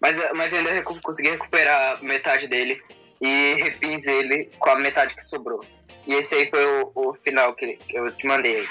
Mas, 0.00 0.16
mas 0.34 0.52
eu 0.52 0.58
ainda 0.58 0.72
recu- 0.72 1.00
consegui 1.00 1.30
recuperar 1.30 2.02
metade 2.02 2.48
dele 2.48 2.82
e 3.20 3.54
refiz 3.54 4.06
ele 4.06 4.50
com 4.58 4.70
a 4.70 4.76
metade 4.76 5.14
que 5.14 5.24
sobrou. 5.24 5.64
E 6.06 6.14
esse 6.14 6.34
aí 6.34 6.50
foi 6.50 6.64
o, 6.64 6.90
o 6.94 7.14
final 7.14 7.54
que, 7.54 7.76
que 7.76 7.96
eu 7.96 8.10
te 8.12 8.26
mandei. 8.26 8.66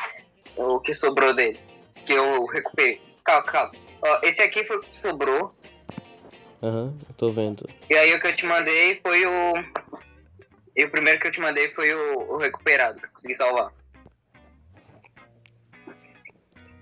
O 0.57 0.79
que 0.79 0.93
sobrou 0.93 1.33
dele. 1.33 1.59
Que 2.05 2.13
eu 2.13 2.45
recuperei. 2.45 3.01
Calma, 3.23 3.43
calma. 3.43 3.71
Ó, 4.01 4.19
esse 4.23 4.41
aqui 4.41 4.65
foi 4.65 4.77
o 4.77 4.81
que 4.81 4.95
sobrou. 4.95 5.55
Aham, 6.63 6.93
eu 7.09 7.15
tô 7.15 7.31
vendo. 7.31 7.67
E 7.89 7.95
aí 7.95 8.13
o 8.13 8.21
que 8.21 8.27
eu 8.27 8.35
te 8.35 8.45
mandei 8.45 8.99
foi 9.01 9.25
o. 9.25 9.53
E 10.75 10.85
o 10.85 10.91
primeiro 10.91 11.19
que 11.19 11.27
eu 11.27 11.31
te 11.31 11.39
mandei 11.39 11.69
foi 11.73 11.93
o, 11.93 12.33
o 12.33 12.37
recuperado, 12.37 12.99
que 12.99 13.05
eu 13.05 13.11
consegui 13.11 13.33
salvar. 13.35 13.73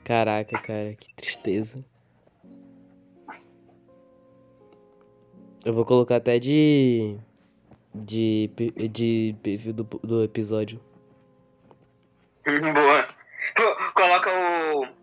Caraca, 0.03 0.57
cara, 0.59 0.95
que 0.95 1.13
tristeza. 1.15 1.83
Eu 5.65 5.73
vou 5.73 5.85
colocar 5.85 6.17
até 6.17 6.39
de. 6.39 7.17
De. 7.93 8.49
De 8.91 9.35
perfil 9.41 9.73
do, 9.73 9.83
do 9.83 10.23
episódio. 10.23 10.79
Boa. 12.45 13.07
Co- 13.55 13.93
Coloca 13.93 14.29
o. 14.29 14.99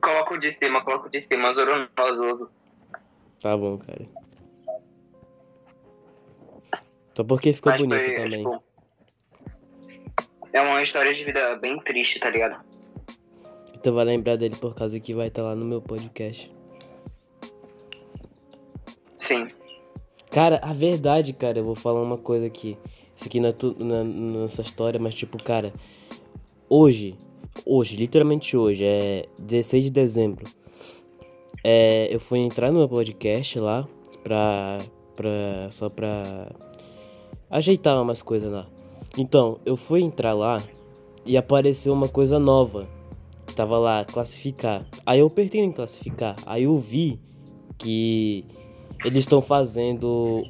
Coloca 0.00 0.34
o 0.34 0.38
de 0.38 0.52
cima, 0.52 0.84
coloca 0.84 1.08
o 1.08 1.10
de 1.10 1.20
cima, 1.20 1.52
Zoro 1.54 1.88
Nozoso. 1.96 2.50
Tá 3.40 3.56
bom, 3.56 3.78
cara. 3.78 4.06
Só 7.14 7.24
porque 7.24 7.52
ficou 7.52 7.72
Mas 7.72 7.80
bonito 7.80 8.04
foi, 8.04 8.16
também. 8.16 8.44
tipo, 8.44 8.62
é 10.52 10.60
uma 10.60 10.82
história 10.82 11.14
de 11.14 11.24
vida 11.24 11.56
bem 11.56 11.78
triste, 11.80 12.20
tá 12.20 12.30
ligado? 12.30 12.62
Tu 13.82 13.92
vai 13.92 14.04
lembrar 14.04 14.36
dele 14.36 14.56
por 14.56 14.74
causa 14.74 14.98
que 14.98 15.14
vai 15.14 15.28
estar 15.28 15.42
lá 15.42 15.54
no 15.54 15.64
meu 15.64 15.80
podcast. 15.80 16.52
Sim. 19.16 19.48
Cara, 20.30 20.58
a 20.62 20.72
verdade, 20.72 21.32
cara, 21.32 21.58
eu 21.58 21.64
vou 21.64 21.74
falar 21.74 22.02
uma 22.02 22.18
coisa 22.18 22.46
aqui. 22.46 22.76
Isso 23.14 23.26
aqui 23.26 23.40
não 23.40 23.48
é 23.48 23.52
tudo 23.52 23.84
na, 23.84 24.04
nessa 24.04 24.60
história, 24.60 25.00
mas 25.00 25.14
tipo, 25.14 25.42
cara, 25.42 25.72
hoje, 26.68 27.16
hoje, 27.64 27.96
literalmente 27.96 28.56
hoje, 28.56 28.84
é 28.84 29.26
16 29.38 29.84
de 29.84 29.90
dezembro. 29.90 30.44
É, 31.68 32.06
eu 32.14 32.20
fui 32.20 32.38
entrar 32.38 32.70
no 32.70 32.78
meu 32.78 32.88
podcast 32.88 33.58
lá 33.58 33.88
pra. 34.22 34.78
pra 35.16 35.68
só 35.72 35.88
pra 35.88 36.52
ajeitar 37.50 38.00
umas 38.00 38.22
coisas 38.22 38.52
lá. 38.52 38.68
Então, 39.18 39.58
eu 39.66 39.76
fui 39.76 40.00
entrar 40.00 40.32
lá 40.32 40.62
e 41.26 41.36
apareceu 41.36 41.92
uma 41.92 42.08
coisa 42.08 42.38
nova. 42.38 42.86
Que 43.48 43.54
tava 43.56 43.80
lá, 43.80 44.04
classificar. 44.04 44.86
Aí 45.04 45.18
eu 45.18 45.26
apertei 45.26 45.60
em 45.60 45.72
classificar. 45.72 46.36
Aí 46.46 46.62
eu 46.62 46.78
vi 46.78 47.20
que 47.76 48.44
eles 49.04 49.24
estão 49.24 49.42
fazendo. 49.42 50.44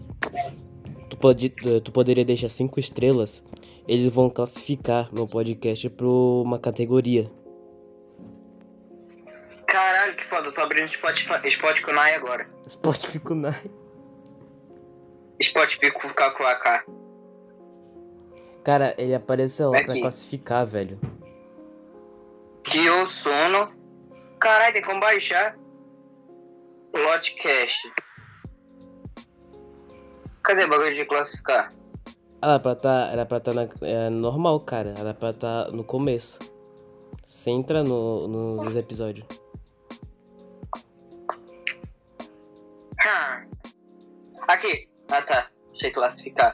Tu, 1.08 1.16
pode, 1.16 1.48
tu 1.82 1.92
poderia 1.92 2.26
deixar 2.26 2.50
cinco 2.50 2.78
estrelas. 2.78 3.42
Eles 3.88 4.12
vão 4.12 4.28
classificar 4.28 5.08
meu 5.14 5.26
podcast 5.26 5.88
pra 5.88 6.06
uma 6.06 6.58
categoria. 6.58 7.30
Que 10.16 10.24
foda, 10.28 10.48
eu 10.48 10.52
tô 10.52 10.60
abrindo 10.62 10.88
Spotify, 10.92 11.50
Spotify 11.50 12.14
agora. 12.14 12.48
Spotify 12.68 13.18
Kunai. 13.18 13.70
Spotify 15.42 15.90
com 15.90 16.08
AK. 16.44 16.84
Cara, 18.64 18.94
ele 18.98 19.14
apareceu 19.14 19.70
lá 19.70 19.76
Aqui. 19.78 19.86
pra 19.86 20.00
classificar, 20.00 20.66
velho. 20.66 20.98
Que 22.64 22.88
o 22.90 23.06
sono. 23.06 23.70
Caralho, 24.40 24.72
tem 24.72 24.82
como 24.82 25.00
baixar. 25.00 25.56
Podcast. 26.92 27.76
Cadê 30.42 30.64
o 30.64 30.68
bagulho 30.68 30.94
de 30.94 31.04
classificar? 31.04 31.68
Era 32.42 32.58
pra 32.58 32.74
tá, 32.74 33.08
era 33.12 33.26
pra 33.26 33.40
tá 33.40 33.52
na, 33.52 33.68
é, 33.82 34.10
normal, 34.10 34.60
cara. 34.60 34.94
Era 34.98 35.12
pra 35.14 35.32
tá 35.32 35.66
no 35.72 35.84
começo. 35.84 36.38
Você 37.26 37.50
entra 37.50 37.82
no, 37.84 38.26
no- 38.26 38.64
nos 38.64 38.76
episódios. 38.76 39.26
Hum. 43.06 43.50
Aqui. 44.48 44.88
Ah 45.10 45.22
tá. 45.22 45.46
Eu 45.82 45.92
classificar. 45.92 46.52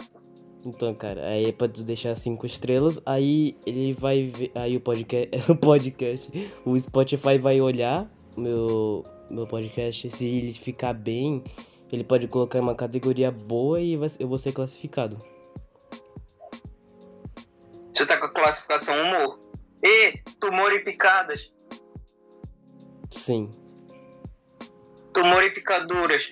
Então, 0.64 0.94
cara, 0.94 1.26
aí 1.28 1.46
é 1.46 1.52
pra 1.52 1.68
tu 1.68 1.82
deixar 1.82 2.14
cinco 2.16 2.46
estrelas, 2.46 3.00
aí 3.06 3.56
ele 3.66 3.94
vai 3.94 4.26
ver. 4.26 4.52
Aí 4.54 4.76
o 4.76 4.80
podcast. 4.80 5.30
O 5.50 5.56
podcast. 5.56 6.30
O 6.64 6.78
Spotify 6.78 7.38
vai 7.38 7.60
olhar 7.60 8.08
meu, 8.36 9.02
meu 9.30 9.46
podcast. 9.46 10.10
Se 10.10 10.24
ele 10.26 10.52
ficar 10.52 10.92
bem, 10.92 11.42
ele 11.90 12.04
pode 12.04 12.28
colocar 12.28 12.58
em 12.58 12.62
uma 12.62 12.74
categoria 12.74 13.30
boa 13.30 13.80
e 13.80 13.96
vai- 13.96 14.08
eu 14.20 14.28
vou 14.28 14.38
ser 14.38 14.52
classificado. 14.52 15.16
Você 17.94 18.06
tá 18.06 18.16
com 18.18 18.26
a 18.26 18.30
classificação 18.30 18.94
humor. 19.02 19.40
E 19.82 20.18
tumor 20.40 20.72
e 20.72 20.80
picadas. 20.84 21.50
Sim. 23.10 23.50
Tumor 25.12 25.42
e 25.42 25.50
picaduras. 25.50 26.22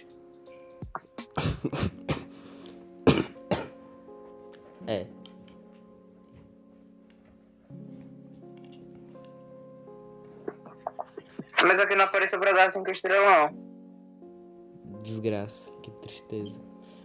É. 4.90 5.06
Mas 11.62 11.78
aqui 11.78 11.94
não 11.94 12.06
apareceu 12.06 12.40
pra 12.40 12.52
dar 12.52 12.70
cinco 12.72 12.90
estrelas 12.90 13.52
não. 13.52 15.00
Desgraça. 15.00 15.70
Que 15.80 15.92
tristeza. 15.92 16.60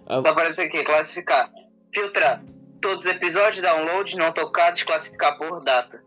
Ah, 0.08 0.20
Só 0.20 0.30
aparece 0.30 0.62
aqui, 0.62 0.84
classificar. 0.84 1.51
Filtrar. 1.94 2.44
Todos 2.82 3.06
os 3.06 3.12
episódios, 3.12 3.62
downloads 3.62 4.15
não 4.15 4.34
tocados, 4.34 4.82
classificar 4.82 5.38
por 5.38 5.63
data. 5.63 6.04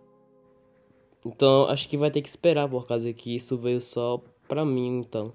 Então 1.25 1.67
acho 1.71 1.89
que 1.89 1.97
vai 1.97 2.11
ter 2.11 2.23
que 2.23 2.29
esperar 2.29 2.69
por 2.69 2.89
causa 2.89 3.13
que 3.13 3.37
isso 3.37 3.57
veio 3.57 3.81
só 3.81 4.21
pra 4.49 4.65
mim, 4.65 4.99
então. 4.99 5.33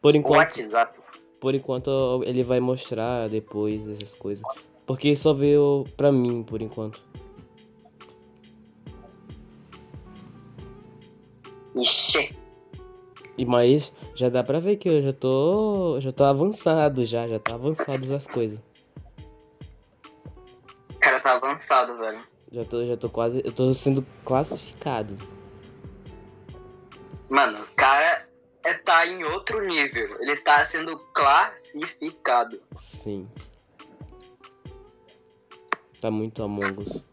Por 0.00 0.14
enquanto, 0.14 0.56
WhatsApp. 0.58 1.03
Por 1.44 1.54
enquanto 1.54 2.22
ele 2.24 2.42
vai 2.42 2.58
mostrar 2.58 3.28
depois 3.28 3.86
essas 3.86 4.14
coisas. 4.14 4.42
Porque 4.86 5.14
só 5.14 5.34
veio 5.34 5.84
pra 5.94 6.10
mim 6.10 6.42
por 6.42 6.62
enquanto. 6.62 7.02
Ixi. 11.76 12.34
E 13.36 13.44
mas 13.44 13.92
já 14.14 14.30
dá 14.30 14.42
pra 14.42 14.58
ver 14.58 14.76
que 14.76 14.88
eu 14.88 15.02
já 15.02 15.12
tô, 15.12 16.00
já 16.00 16.12
tô 16.12 16.24
avançado 16.24 17.04
já, 17.04 17.28
já 17.28 17.38
tá 17.38 17.52
avançadas 17.52 18.10
as 18.10 18.26
coisas. 18.26 18.58
O 20.94 20.98
cara 20.98 21.20
tá 21.20 21.34
avançado, 21.34 21.98
velho. 21.98 22.24
Já 22.52 22.64
tô, 22.64 22.86
já 22.86 22.96
tô 22.96 23.10
quase, 23.10 23.42
eu 23.44 23.52
tô 23.52 23.70
sendo 23.74 24.06
classificado. 24.24 25.14
Mano, 27.28 27.64
o 27.64 27.74
cara 27.76 28.23
tá 28.84 29.06
em 29.06 29.24
outro 29.24 29.64
nível. 29.64 30.16
Ele 30.20 30.36
tá 30.36 30.66
sendo 30.66 30.98
classificado. 31.12 32.60
Sim. 32.76 33.28
Tá 36.00 36.10
muito 36.10 36.42
Among 36.42 36.82
Us. 36.82 37.04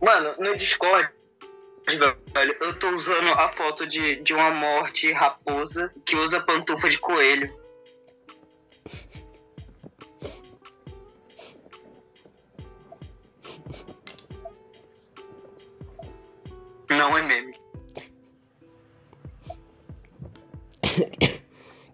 Mano, 0.00 0.34
no 0.38 0.56
Discord, 0.56 1.08
velho, 1.86 2.56
eu 2.60 2.78
tô 2.78 2.90
usando 2.90 3.28
a 3.28 3.48
foto 3.50 3.86
de, 3.86 4.16
de 4.16 4.34
uma 4.34 4.50
morte 4.50 5.12
raposa 5.12 5.92
que 6.04 6.16
usa 6.16 6.40
pantufa 6.40 6.88
de 6.88 6.98
coelho. 6.98 7.54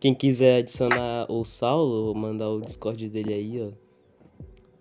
Quem 0.06 0.14
quiser 0.14 0.58
adicionar 0.58 1.26
o 1.28 1.44
Saulo, 1.44 2.14
mandar 2.14 2.48
o 2.48 2.60
Discord 2.60 3.08
dele 3.08 3.34
aí, 3.34 3.60
ó. 3.60 3.72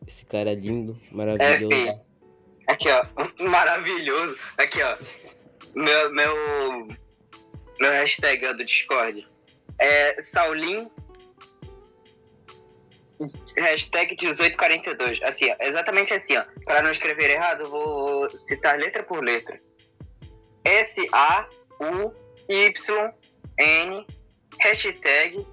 Esse 0.06 0.24
cara 0.24 0.54
lindo, 0.54 0.96
maravilhoso. 1.12 1.74
É, 1.74 2.00
Aqui, 2.68 2.88
ó. 2.92 3.04
Maravilhoso. 3.44 4.38
Aqui, 4.56 4.84
ó. 4.84 4.96
Meu, 5.74 6.14
meu, 6.14 6.36
meu 7.82 7.92
hashtag 7.92 8.54
do 8.54 8.64
Discord. 8.64 9.28
É 9.80 10.22
Saulim. 10.22 10.88
Hashtag 13.58 14.16
1842. 14.22 15.24
Assim, 15.24 15.50
ó. 15.50 15.56
Exatamente 15.60 16.14
assim, 16.14 16.38
ó. 16.38 16.46
Pra 16.66 16.84
não 16.84 16.92
escrever 16.92 17.32
errado, 17.32 17.68
vou 17.68 18.30
citar 18.30 18.78
letra 18.78 19.02
por 19.02 19.24
letra. 19.24 19.60
S-A-U-Y-N. 20.64 21.26
Hashtag 24.60 25.46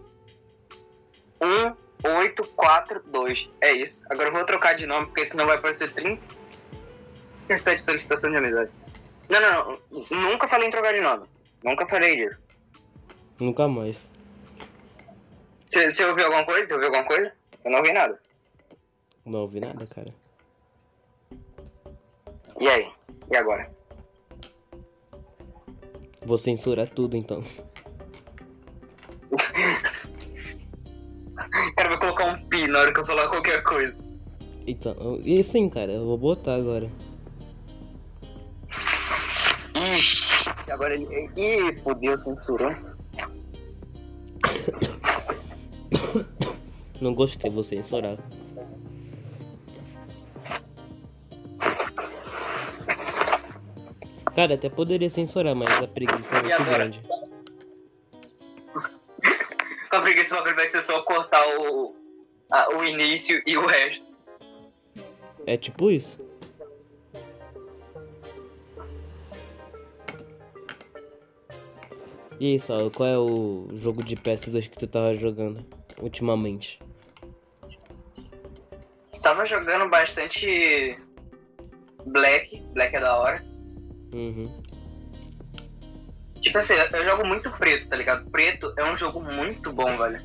1842. 1.40 3.48
É 3.60 3.72
isso. 3.72 4.02
Agora 4.10 4.28
eu 4.28 4.32
vou 4.32 4.44
trocar 4.44 4.74
de 4.74 4.86
nome, 4.86 5.06
porque 5.06 5.24
senão 5.24 5.46
vai 5.46 5.56
aparecer 5.56 5.92
30. 5.92 6.26
37 7.48 7.82
solicitação 7.82 8.30
de 8.30 8.36
amizade. 8.36 8.70
Não, 9.28 9.40
não, 9.40 9.78
não. 10.10 10.30
Nunca 10.30 10.46
falei 10.48 10.68
em 10.68 10.70
trocar 10.70 10.92
de 10.92 11.00
nome. 11.00 11.26
Nunca 11.62 11.86
falei 11.86 12.16
disso. 12.16 12.38
Nunca 13.38 13.68
mais. 13.68 14.10
Você 15.64 16.04
ouviu 16.04 16.26
alguma 16.26 16.44
coisa? 16.44 16.68
Você 16.68 16.74
ouviu 16.74 16.88
alguma 16.88 17.04
coisa? 17.04 17.32
Eu 17.64 17.70
não 17.70 17.78
ouvi 17.78 17.92
nada. 17.92 18.20
Não 19.24 19.40
ouvi 19.40 19.60
nada, 19.60 19.86
cara. 19.86 20.12
E 22.60 22.68
aí? 22.68 22.92
E 23.30 23.36
agora? 23.36 23.70
Vou 26.24 26.38
censurar 26.38 26.88
tudo 26.88 27.16
então. 27.16 27.42
O 29.32 29.36
cara 31.74 31.88
vai 31.88 31.98
colocar 31.98 32.26
um 32.26 32.48
pi 32.48 32.66
na 32.66 32.80
hora 32.80 32.92
que 32.92 33.00
eu 33.00 33.06
falar 33.06 33.28
qualquer 33.28 33.62
coisa. 33.62 33.94
Então, 34.66 35.20
e 35.24 35.42
sim, 35.42 35.68
cara, 35.68 35.92
eu 35.92 36.04
vou 36.04 36.18
botar 36.18 36.54
agora. 36.54 36.90
Ixi, 39.74 40.50
agora 40.70 40.94
ele. 40.94 41.30
Ih, 41.36 41.76
fodeu, 41.82 42.16
censurou. 42.18 42.72
Não 47.00 47.14
gostei, 47.14 47.50
vou 47.50 47.64
censurar. 47.64 48.18
Cara, 54.36 54.54
até 54.54 54.68
poderia 54.68 55.10
censurar, 55.10 55.54
mas 55.54 55.82
a 55.82 55.86
preguiça 55.86 56.36
é 56.36 56.42
muito 56.42 56.64
grande. 56.64 57.00
Com 59.92 59.96
a 59.96 60.00
preguiça, 60.00 60.34
o 60.34 60.38
bagulho 60.38 60.56
vai 60.56 60.70
ser 60.70 60.80
só 60.84 61.02
cortar 61.02 61.44
o, 61.60 61.94
a- 62.50 62.70
o 62.78 62.82
início 62.82 63.42
e 63.46 63.58
o 63.58 63.66
resto. 63.66 64.06
É 65.46 65.54
tipo 65.54 65.90
isso. 65.90 66.18
E 72.40 72.52
aí, 72.52 72.58
Saulo, 72.58 72.90
qual 72.90 73.08
é 73.08 73.18
o 73.18 73.68
jogo 73.74 74.02
de 74.02 74.16
PS2 74.16 74.68
que 74.68 74.76
tu 74.78 74.86
tava 74.86 75.14
jogando 75.14 75.64
ultimamente? 76.00 76.80
Tava 79.22 79.46
jogando 79.46 79.88
bastante. 79.88 80.98
Black. 82.06 82.60
Black 82.72 82.96
é 82.96 83.00
da 83.00 83.16
hora. 83.18 83.44
Uhum. 84.12 84.62
Tipo 86.42 86.58
assim, 86.58 86.74
eu 86.74 87.04
jogo 87.04 87.24
muito 87.24 87.50
preto, 87.52 87.88
tá 87.88 87.96
ligado? 87.96 88.28
Preto 88.30 88.74
é 88.76 88.84
um 88.84 88.96
jogo 88.96 89.22
muito 89.22 89.72
bom, 89.72 89.96
velho. 89.96 90.20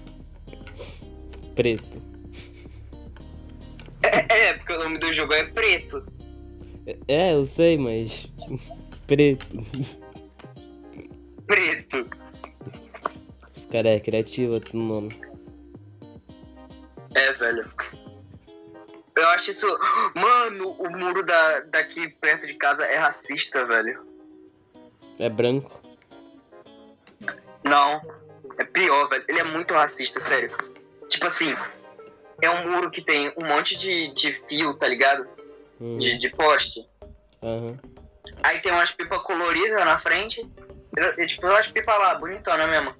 Preto. 1.56 2.02
É, 4.02 4.48
é, 4.48 4.54
porque 4.54 4.74
o 4.74 4.80
nome 4.80 4.98
do 4.98 5.14
jogo 5.14 5.34
é 5.34 5.44
preto. 5.44 6.04
É, 7.08 7.34
eu 7.34 7.46
sei, 7.46 7.78
mas. 7.78 8.28
Preto. 9.06 9.58
Preto. 11.46 12.10
Os 13.56 13.66
caras 13.66 13.92
é 13.94 14.00
criativo 14.00 14.60
no 14.74 14.84
nome. 14.84 15.22
É, 17.14 17.34
velho. 17.34 17.72
Eu 19.16 19.28
acho 19.30 19.52
isso. 19.52 19.66
Mano, 20.16 20.72
o 20.72 20.90
muro 20.90 21.26
da, 21.26 21.62
daqui 21.62 22.10
perto 22.22 22.48
de 22.48 22.54
casa 22.56 22.84
é 22.86 22.98
racista, 22.98 23.66
velho. 23.66 24.06
É 25.20 25.30
branco. 25.30 25.87
Não. 27.68 28.02
É 28.58 28.64
pior, 28.64 29.08
velho. 29.10 29.24
Ele 29.28 29.40
é 29.40 29.44
muito 29.44 29.74
racista, 29.74 30.20
sério. 30.22 30.52
Tipo 31.10 31.28
assim, 31.28 31.56
é 32.42 32.50
um 32.50 32.72
muro 32.72 32.90
que 32.90 33.02
tem 33.02 33.32
um 33.42 33.48
monte 33.48 33.76
de, 33.78 34.14
de 34.14 34.34
fio, 34.48 34.74
tá 34.76 34.88
ligado? 34.88 35.28
Uhum. 35.80 35.98
De, 35.98 36.18
de 36.18 36.30
poste. 36.30 36.86
Aham. 37.44 37.78
Aí 38.44 38.60
tem 38.62 38.72
umas 38.72 38.92
pipas 38.92 39.22
coloridas 39.24 39.84
na 39.86 40.00
frente. 40.00 40.46
Eu, 40.96 41.28
tipo, 41.28 41.46
umas 41.48 41.68
pipas 41.68 41.98
lá, 42.00 42.16
bonitona 42.16 42.68
mesmo. 42.68 42.94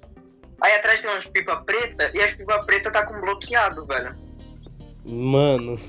Aí 0.60 0.72
atrás 0.74 1.00
tem 1.00 1.10
umas 1.10 1.26
pipas 1.26 1.62
preta 1.64 2.10
e 2.14 2.20
as 2.20 2.34
pipas 2.36 2.64
preta 2.66 2.90
tá 2.90 3.04
com 3.04 3.20
bloqueado, 3.20 3.86
velho. 3.86 4.14
Mano, 5.04 5.80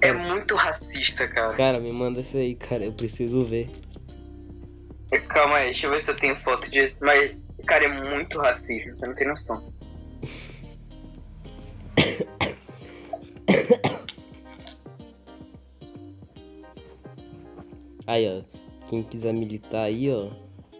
É 0.00 0.12
muito 0.12 0.54
racista, 0.54 1.26
cara. 1.28 1.54
cara, 1.54 1.78
me 1.80 1.92
manda 1.92 2.20
isso 2.20 2.36
aí, 2.36 2.54
cara. 2.54 2.84
Eu 2.84 2.92
preciso 2.92 3.44
ver. 3.44 3.66
Calma 5.20 5.56
aí, 5.56 5.66
deixa 5.66 5.86
eu 5.86 5.90
ver 5.90 6.02
se 6.02 6.10
eu 6.10 6.16
tenho 6.16 6.36
foto 6.42 6.70
disso. 6.70 6.96
Mas, 7.00 7.36
cara, 7.66 7.84
é 7.84 7.88
muito 7.88 8.38
racismo, 8.38 8.96
você 8.96 9.06
não 9.06 9.14
tem 9.14 9.28
noção. 9.28 9.72
Aí, 18.06 18.26
ó. 18.28 18.42
Quem 18.88 19.02
quiser 19.02 19.32
militar 19.32 19.84
aí, 19.84 20.10
ó. 20.10 20.28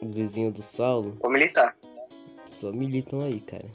O 0.02 0.10
vizinho 0.10 0.50
do 0.50 0.62
Saulo, 0.62 1.16
Vou 1.20 1.30
militar. 1.30 1.76
só 2.50 2.72
militam 2.72 3.20
aí, 3.20 3.40
cara. 3.40 3.66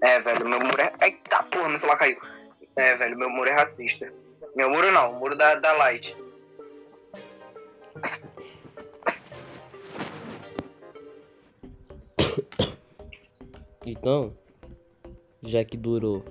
É, 0.00 0.20
velho, 0.20 0.48
meu 0.48 0.60
muro 0.60 0.80
é. 0.80 0.92
Eita 1.02 1.42
porra, 1.44 1.68
meu 1.68 1.78
celular 1.80 1.98
caiu. 1.98 2.18
É, 2.76 2.94
velho, 2.96 3.18
meu 3.18 3.28
muro 3.28 3.50
é 3.50 3.54
racista. 3.54 4.12
Meu 4.54 4.70
muro 4.70 4.92
não, 4.92 5.12
o 5.12 5.18
muro 5.18 5.36
da, 5.36 5.56
da 5.56 5.72
Light. 5.72 6.14
Então, 14.04 14.36
já 15.42 15.64
que 15.64 15.78
durou 15.78 16.22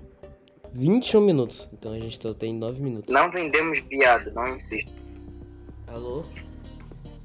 21 0.73 1.21
minutos, 1.21 1.67
então 1.73 1.91
a 1.91 1.97
gente 1.97 2.21
só 2.21 2.31
tem 2.31 2.53
9 2.53 2.79
minutos. 2.79 3.11
Não 3.11 3.31
vendemos 3.31 3.79
viado, 3.89 4.31
não 4.31 4.47
insisto. 4.55 4.93
Alô? 5.87 6.23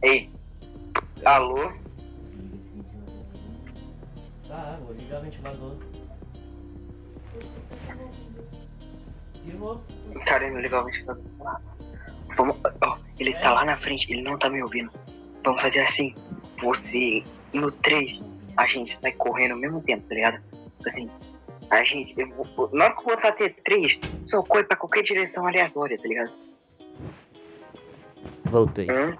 Ei. 0.02 0.30
Alô? 1.22 1.70
Tá, 4.48 4.80
vou 4.86 4.94
ligar 4.94 5.20
o 5.20 5.24
ventilador. 5.24 5.76
Firmou? 9.44 9.82
Caramba, 10.24 10.60
legal, 10.60 10.86
ventilador. 10.86 11.24
Vamos. 12.38 12.56
ó, 12.86 12.98
ele 13.18 13.34
tá 13.34 13.52
lá 13.52 13.66
na 13.66 13.76
frente, 13.76 14.10
ele 14.10 14.22
não 14.22 14.38
tá 14.38 14.48
me 14.48 14.62
ouvindo. 14.62 14.90
Vamos 15.44 15.60
fazer 15.60 15.80
assim. 15.80 16.14
Você, 16.62 17.22
no 17.52 17.70
3, 17.70 18.18
a 18.58 18.66
gente 18.66 18.98
sai 19.00 19.12
correndo 19.12 19.52
ao 19.52 19.58
mesmo 19.58 19.80
tempo, 19.80 20.06
tá 20.08 20.14
ligado? 20.16 20.42
Assim, 20.84 21.08
a 21.70 21.84
gente. 21.84 22.12
Eu, 22.18 22.28
vou- 22.56 22.68
na 22.72 22.86
hora 22.86 22.96
que 22.96 23.02
eu 23.02 23.14
botar 23.16 23.36
T3, 23.36 24.00
só 24.24 24.42
corre 24.42 24.64
pra 24.64 24.76
qualquer 24.76 25.02
direção 25.04 25.46
aleatória, 25.46 25.96
tá 25.96 26.08
ligado? 26.08 26.32
Voltei. 28.44 28.88
Um, 28.90 29.16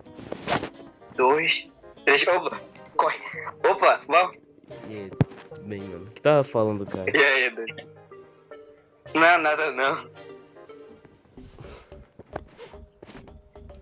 dois, 1.14 1.68
três. 2.05 2.27
Opa, 2.27 2.61
corre. 2.96 3.18
Opa, 3.64 4.01
vamos. 4.09 4.37
E 4.90 5.11
bem, 5.62 5.81
mano? 5.83 6.07
O 6.07 6.11
que 6.11 6.20
tava 6.20 6.42
falando, 6.42 6.85
cara? 6.85 7.09
E 7.09 7.16
aí, 7.22 7.51
Dani? 7.51 7.87
Não, 9.14 9.38
nada 9.38 9.70
não. 9.70 10.11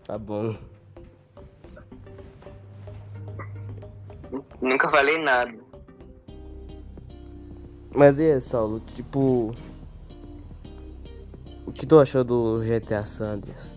Tá 0.04 0.18
bom. 0.18 0.54
Nunca 4.60 4.88
falei 4.88 5.18
nada. 5.18 5.54
Mas 7.94 8.18
e 8.18 8.30
aí, 8.30 8.40
Saulo? 8.40 8.80
Tipo. 8.80 9.54
O 11.66 11.72
que 11.72 11.86
tu 11.86 11.98
achou 11.98 12.22
do 12.22 12.60
GTA 12.60 13.04
Sanders? 13.04 13.74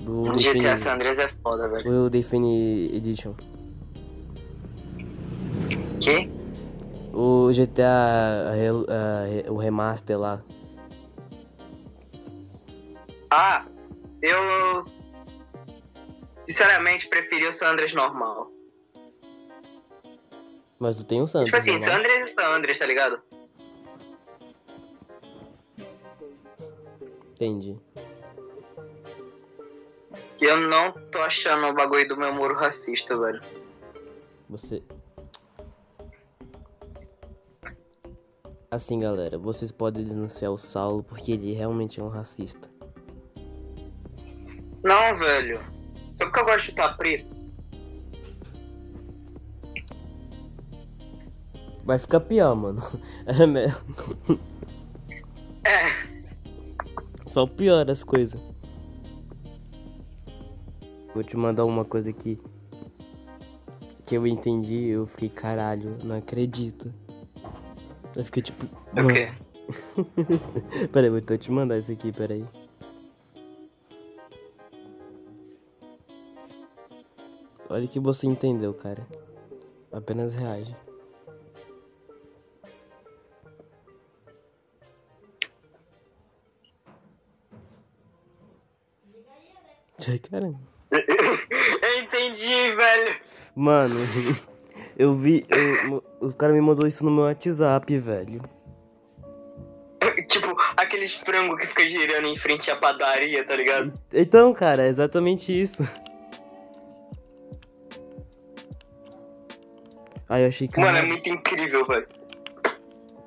Do 0.00 0.22
O 0.22 0.32
GTA 0.32 0.52
Define, 0.52 0.78
San 0.78 0.94
Andreas 0.94 1.18
é 1.18 1.28
foda, 1.42 1.68
velho. 1.68 2.04
o 2.04 2.10
Define 2.10 2.94
Edition. 2.94 3.34
Que? 6.00 6.30
O 7.12 7.50
GTA. 7.52 8.52
o 9.48 9.56
remaster 9.56 10.18
lá. 10.18 10.42
Ah, 13.30 13.66
eu. 14.22 14.84
Sinceramente, 16.44 17.08
preferi 17.08 17.46
o 17.48 17.52
San 17.52 17.72
Andreas 17.72 17.92
normal. 17.94 18.53
Mas 20.80 20.96
tu 20.96 21.04
tem 21.04 21.22
o 21.22 21.26
Sanders. 21.26 21.46
Tipo 21.46 21.56
assim, 21.56 21.78
né? 21.78 21.86
San 21.86 21.98
Andreas 21.98 22.28
e 22.28 22.34
San 22.34 22.48
Andreas, 22.48 22.78
tá 22.78 22.86
ligado? 22.86 23.22
Entendi. 27.34 27.78
Eu 30.40 30.56
não 30.68 30.92
tô 30.92 31.18
achando 31.18 31.66
o 31.66 31.72
bagulho 31.72 32.06
do 32.08 32.16
meu 32.16 32.34
muro 32.34 32.54
racista, 32.54 33.16
velho. 33.16 33.40
Você. 34.48 34.82
Assim, 38.70 38.98
galera, 39.00 39.38
vocês 39.38 39.70
podem 39.70 40.04
denunciar 40.04 40.50
o 40.50 40.58
Saulo 40.58 41.02
porque 41.02 41.32
ele 41.32 41.52
realmente 41.52 42.00
é 42.00 42.02
um 42.02 42.08
racista. 42.08 42.68
Não, 44.82 45.16
velho. 45.16 45.60
Só 46.14 46.26
porque 46.26 46.40
eu 46.40 46.44
gosto 46.44 46.58
de 46.58 46.66
chutar 46.66 46.96
preto. 46.96 47.33
Vai 51.84 51.98
ficar 51.98 52.20
pior, 52.20 52.54
mano. 52.54 52.82
É 53.26 53.46
mesmo. 53.46 53.80
É. 55.64 56.14
Só 57.26 57.46
piora 57.46 57.92
as 57.92 58.02
coisas. 58.02 58.40
Vou 61.14 61.22
te 61.22 61.36
mandar 61.36 61.64
uma 61.64 61.84
coisa 61.84 62.10
aqui. 62.10 62.40
Que 64.04 64.16
eu 64.16 64.26
entendi, 64.26 64.88
eu 64.88 65.06
fiquei 65.06 65.28
caralho, 65.28 65.96
não 66.04 66.16
acredito. 66.16 66.92
Eu 68.14 68.24
fiquei 68.24 68.42
tipo. 68.42 68.66
O 68.92 69.08
quê? 69.12 69.32
peraí, 70.92 71.08
vou 71.08 71.18
então 71.18 71.38
te 71.38 71.50
mandar 71.50 71.78
isso 71.78 71.90
aqui, 71.90 72.12
peraí. 72.12 72.44
Olha 77.68 77.84
o 77.86 77.88
que 77.88 77.98
você 77.98 78.26
entendeu, 78.26 78.74
cara. 78.74 79.06
Apenas 79.90 80.34
reage. 80.34 80.76
Ai, 90.08 90.18
caramba. 90.18 90.58
eu 90.90 91.98
entendi, 92.02 92.74
velho. 92.74 93.16
Mano, 93.54 93.96
eu 94.98 95.14
vi. 95.16 95.46
eu- 95.48 96.02
os 96.20 96.34
caras 96.34 96.54
me 96.54 96.60
mandou 96.60 96.86
isso 96.86 97.04
no 97.04 97.10
meu 97.10 97.24
WhatsApp, 97.24 97.98
velho. 97.98 98.42
Tipo, 100.28 100.54
aqueles 100.76 101.14
frangos 101.14 101.58
que 101.60 101.66
fica 101.68 101.86
girando 101.88 102.26
em 102.26 102.36
frente 102.38 102.70
à 102.70 102.76
padaria, 102.76 103.44
tá 103.44 103.56
ligado? 103.56 103.92
Então, 104.12 104.52
cara, 104.52 104.84
é 104.84 104.88
exatamente 104.88 105.50
isso. 105.52 105.82
Aí 110.28 110.42
eu 110.42 110.48
achei 110.48 110.68
que. 110.68 110.78
Mano, 110.80 110.98
é 110.98 111.02
muito 111.02 111.28
incrível, 111.28 111.84
velho. 111.84 112.06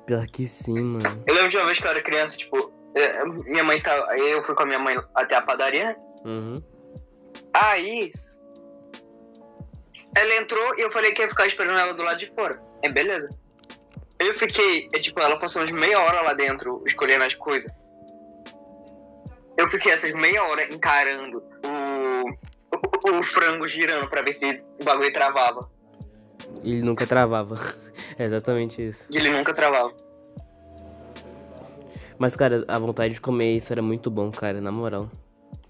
Pior 0.06 0.26
que 0.26 0.46
sim, 0.46 0.80
mano. 0.80 1.22
Eu 1.26 1.34
lembro 1.34 1.50
de 1.50 1.56
uma 1.56 1.66
vez 1.66 1.78
que 1.78 1.86
eu 1.86 1.90
era 1.90 2.02
criança, 2.02 2.36
tipo, 2.36 2.72
eh, 2.94 3.24
minha 3.24 3.62
mãe 3.64 3.80
tá. 3.82 3.94
Eu 4.16 4.42
fui 4.44 4.54
com 4.54 4.62
a 4.62 4.66
minha 4.66 4.78
mãe 4.78 4.96
até 5.14 5.36
a 5.36 5.42
padaria? 5.42 5.96
Uhum. 6.24 6.62
Aí. 7.54 8.12
Ela 10.16 10.36
entrou 10.36 10.78
e 10.78 10.80
eu 10.80 10.90
falei 10.90 11.12
que 11.12 11.22
ia 11.22 11.28
ficar 11.28 11.46
esperando 11.46 11.78
ela 11.78 11.94
do 11.94 12.02
lado 12.02 12.18
de 12.18 12.32
fora. 12.34 12.60
É, 12.82 12.88
beleza. 12.88 13.28
Eu 14.18 14.34
fiquei, 14.34 14.88
é 14.92 14.98
tipo, 14.98 15.20
ela 15.20 15.38
passou 15.38 15.62
uns 15.62 15.72
meia 15.72 16.00
hora 16.00 16.22
lá 16.22 16.32
dentro 16.32 16.82
escolhendo 16.86 17.24
as 17.24 17.34
coisas. 17.34 17.70
Eu 19.56 19.68
fiquei 19.68 19.92
essas 19.92 20.12
meia 20.12 20.42
hora 20.44 20.72
encarando 20.72 21.42
o, 21.64 23.10
o, 23.10 23.18
o 23.18 23.22
frango 23.22 23.68
girando 23.68 24.08
pra 24.08 24.22
ver 24.22 24.32
se 24.34 24.62
o 24.80 24.84
bagulho 24.84 25.12
travava. 25.12 25.70
Ele 26.64 26.82
nunca 26.82 27.06
travava. 27.06 27.56
é 28.18 28.24
exatamente 28.24 28.88
isso. 28.88 29.04
Ele 29.12 29.30
nunca 29.30 29.54
travava. 29.54 29.94
Mas, 32.18 32.34
cara, 32.34 32.64
a 32.66 32.78
vontade 32.78 33.14
de 33.14 33.20
comer 33.20 33.54
isso 33.54 33.72
era 33.72 33.80
muito 33.80 34.10
bom, 34.10 34.30
cara, 34.30 34.60
na 34.60 34.72
moral. 34.72 35.08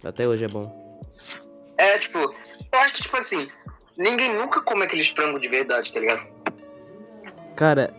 Até 0.04 0.26
hoje 0.26 0.44
é 0.44 0.48
bom. 0.48 1.00
É, 1.76 1.98
tipo, 1.98 2.18
eu 2.18 2.78
acho 2.80 2.94
que, 2.94 3.02
tipo 3.02 3.16
assim, 3.16 3.48
ninguém 3.96 4.34
nunca 4.34 4.60
come 4.60 4.84
aqueles 4.84 5.08
frangos 5.08 5.40
de 5.40 5.48
verdade, 5.48 5.92
tá 5.92 6.00
ligado? 6.00 6.26
Cara, 7.56 7.92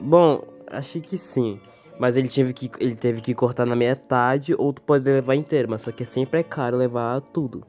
bom, 0.00 0.44
achei 0.68 1.00
que 1.00 1.16
sim. 1.16 1.60
Mas 1.98 2.16
ele 2.16 2.28
teve 2.28 2.52
que, 2.52 2.70
ele 2.80 2.96
teve 2.96 3.20
que 3.20 3.34
cortar 3.34 3.66
na 3.66 3.76
metade, 3.76 4.54
ou 4.58 4.72
tu 4.72 4.82
pode 4.82 5.04
levar 5.04 5.34
inteiro, 5.34 5.68
mas 5.70 5.82
só 5.82 5.92
que 5.92 6.04
sempre 6.04 6.40
é 6.40 6.42
caro 6.42 6.76
levar 6.76 7.20
tudo. 7.20 7.66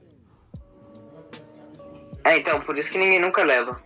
É, 2.24 2.38
então, 2.38 2.60
por 2.62 2.78
isso 2.78 2.90
que 2.90 2.98
ninguém 2.98 3.20
nunca 3.20 3.44
leva. 3.44 3.82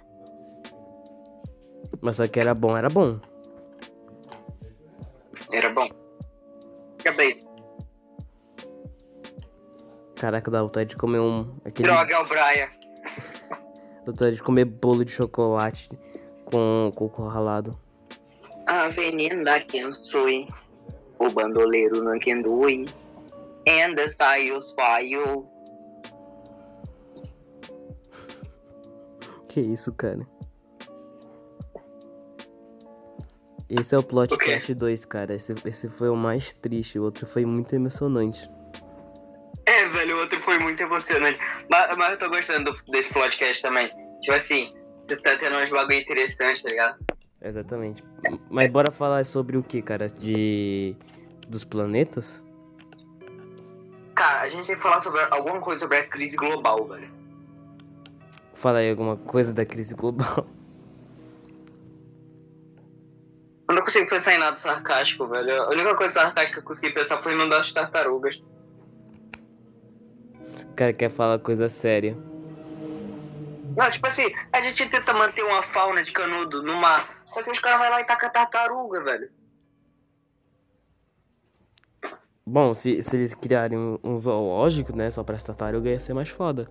Mas 2.02 2.18
só 2.18 2.28
que 2.28 2.40
era 2.40 2.54
bom, 2.54 2.78
era 2.78 2.90
bom. 2.90 3.20
Era 5.52 5.70
bom. 5.70 5.88
Cabeça. 7.04 7.47
Caraca, 10.20 10.50
dá 10.50 10.64
vontade 10.64 10.90
de 10.90 10.96
comer 10.96 11.20
um. 11.20 11.56
Aquele, 11.64 11.88
Droga, 11.88 12.16
é 12.16 12.20
o 12.20 12.28
Brian. 12.28 12.68
dá 14.06 14.12
vontade 14.12 14.36
de 14.36 14.44
comer 14.44 14.66
bolo 14.66 15.06
de 15.06 15.12
chocolate 15.12 15.90
com 16.46 16.92
coco 16.96 17.28
ralado. 17.28 17.78
Avenida 18.66 19.60
Kensui. 19.62 20.48
O 21.20 21.30
bandoleiro 21.30 22.04
não 22.04 22.18
Kendui. 22.20 22.88
Ainda 23.68 24.08
saiu 24.08 24.60
saiu. 24.62 25.48
Que 29.48 29.62
isso, 29.62 29.92
cara? 29.94 30.28
Esse 33.70 33.96
é 33.96 33.98
o 33.98 34.02
O 34.02 34.04
quê? 34.04 34.10
Plotcast 34.10 34.74
2, 34.74 35.06
cara. 35.06 35.34
Esse, 35.34 35.56
esse 35.66 35.90
foi 35.90 36.10
o 36.10 36.16
mais 36.16 36.54
triste, 36.54 37.00
o 37.00 37.04
outro 37.04 37.26
foi 37.26 37.46
muito 37.46 37.74
emocionante. 37.74 38.50
Muito 40.78 40.84
emocionante. 40.84 41.40
Mas, 41.70 41.98
mas 41.98 42.12
eu 42.12 42.18
tô 42.20 42.30
gostando 42.30 42.72
do- 42.72 42.92
desse 42.92 43.12
podcast 43.12 43.62
também. 43.62 43.90
Tipo 44.22 44.34
assim, 44.36 44.70
você 45.04 45.16
tá 45.18 45.36
tendo 45.36 45.56
uns 45.58 45.70
bagulho 45.70 46.00
interessantes, 46.00 46.62
tá 46.64 46.70
ligado? 46.70 46.98
Exatamente. 47.42 48.04
Mas 48.50 48.72
bora 48.72 48.92
falar 48.92 49.26
sobre 49.26 49.58
o 49.58 49.64
que, 49.64 49.82
cara? 49.82 50.08
De. 50.08 50.96
dos 51.48 51.64
planetas? 51.64 52.42
Cara, 54.16 54.42
a 54.42 54.50
gente 54.50 54.66
tem 54.66 54.76
que 54.76 54.82
falar 54.82 55.02
sobre 55.02 55.22
alguma 55.32 55.60
coisa 55.62 55.82
sobre 55.82 55.98
a 55.98 56.08
crise 56.08 56.36
global, 56.36 56.88
velho. 56.88 57.10
Fala 58.56 58.80
aí 58.80 58.90
alguma 58.90 59.16
coisa 59.16 59.54
da 59.54 59.66
crise 59.66 59.94
global. 59.96 60.48
Eu 63.70 63.76
não 63.76 63.82
consigo 63.84 64.10
pensar 64.10 64.34
em 64.34 64.38
nada 64.38 64.58
sarcástico, 64.58 65.28
velho. 65.28 65.64
A 65.64 65.70
única 65.72 65.94
coisa 65.94 66.14
sarcástica 66.14 66.54
que 66.54 66.60
eu 66.60 66.64
consegui 66.64 66.90
pensar 66.94 67.22
foi 67.22 67.36
no 67.36 67.50
das 67.50 67.74
tartarugas. 67.74 68.42
O 70.78 70.86
cara 70.86 70.94
quer 70.94 71.10
falar 71.10 71.40
coisa 71.40 71.68
séria. 71.68 72.16
Não, 73.76 73.90
tipo 73.90 74.06
assim, 74.06 74.32
a 74.54 74.62
gente 74.62 74.88
tenta 74.88 75.12
manter 75.12 75.42
uma 75.42 75.64
fauna 75.64 76.04
de 76.04 76.12
canudo 76.12 76.62
no 76.62 76.76
mar. 76.76 77.24
Só 77.34 77.42
que 77.42 77.50
os 77.50 77.58
caras 77.58 77.80
vão 77.80 77.90
lá 77.90 78.00
e 78.00 78.06
tacam 78.06 78.30
tartaruga, 78.30 79.04
velho. 79.04 79.32
Bom, 82.46 82.76
se, 82.76 83.02
se 83.02 83.18
eles 83.18 83.34
criarem 83.34 83.76
um, 83.76 83.98
um 84.04 84.18
zoológico, 84.20 84.96
né? 84.96 85.10
Só 85.10 85.24
pra 85.24 85.38
tartaruga 85.38 85.90
ia 85.90 86.00
ser 86.00 86.14
mais 86.14 86.30
foda. 86.30 86.70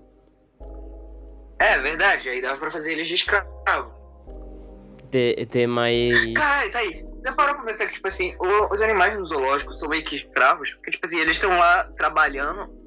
É 1.58 1.76
verdade, 1.80 2.28
aí 2.28 2.40
dava 2.40 2.58
pra 2.58 2.70
fazer 2.70 2.92
eles 2.92 3.08
de 3.08 3.14
escravo. 3.14 3.92
Ter, 5.10 5.46
ter 5.46 5.66
mais. 5.66 6.32
Caralho, 6.32 6.70
tá 6.70 6.78
aí. 6.78 7.04
Você 7.16 7.32
parou 7.32 7.56
pra 7.56 7.64
pensar 7.64 7.86
que, 7.88 7.94
tipo 7.94 8.06
assim, 8.06 8.36
os 8.70 8.80
animais 8.80 9.18
no 9.18 9.24
zoológico 9.24 9.74
são 9.74 9.88
meio 9.88 10.04
que 10.04 10.14
escravos? 10.14 10.70
Porque, 10.74 10.92
tipo 10.92 11.04
assim, 11.04 11.18
eles 11.18 11.32
estão 11.32 11.50
lá 11.58 11.82
trabalhando 11.96 12.85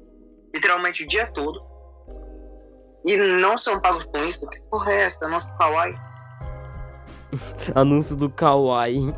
literalmente 0.52 1.04
o 1.04 1.08
dia 1.08 1.26
todo 1.28 1.70
e 3.04 3.16
não 3.16 3.56
são 3.56 3.80
pagos 3.80 4.04
com 4.04 4.18
isso. 4.24 4.46
Que 4.48 4.60
porra 4.70 4.92
é 4.92 5.02
essa? 5.04 5.28
Nosso 5.28 5.48
kawaii. 5.58 5.96
Anúncio 7.74 8.16
do 8.16 8.28
Kawaii. 8.28 9.14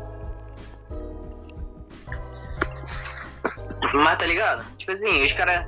Mas 3.93 4.17
tá 4.17 4.25
ligado? 4.25 4.65
Tipo 4.77 4.91
assim, 4.91 5.25
os 5.25 5.33
caras. 5.33 5.67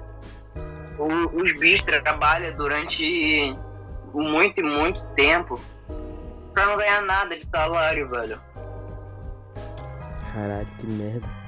Os 0.97 1.59
bichos 1.59 1.85
trabalham 1.85 2.55
durante 2.55 3.53
muito 4.13 4.61
e 4.61 4.63
muito 4.63 5.01
tempo 5.13 5.59
pra 6.53 6.67
não 6.67 6.77
ganhar 6.77 7.01
nada 7.01 7.37
de 7.37 7.45
salário, 7.45 8.09
velho. 8.09 8.39
Caralho, 10.33 10.67
que 10.79 10.87
merda. 10.87 11.44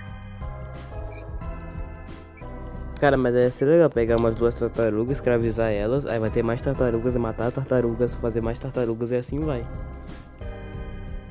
Cara, 2.99 3.15
mas 3.15 3.35
ia 3.35 3.51
ser 3.51 3.65
legal 3.65 3.89
pegar 3.91 4.17
umas 4.17 4.35
duas 4.35 4.55
tartarugas, 4.55 5.17
escravizar 5.17 5.71
elas, 5.71 6.07
aí 6.07 6.19
vai 6.19 6.31
ter 6.31 6.41
mais 6.41 6.59
tartarugas 6.61 7.13
e 7.13 7.19
matar 7.19 7.51
tartarugas, 7.51 8.15
fazer 8.15 8.41
mais 8.41 8.57
tartarugas 8.57 9.11
e 9.11 9.15
assim 9.15 9.39
vai. 9.39 9.63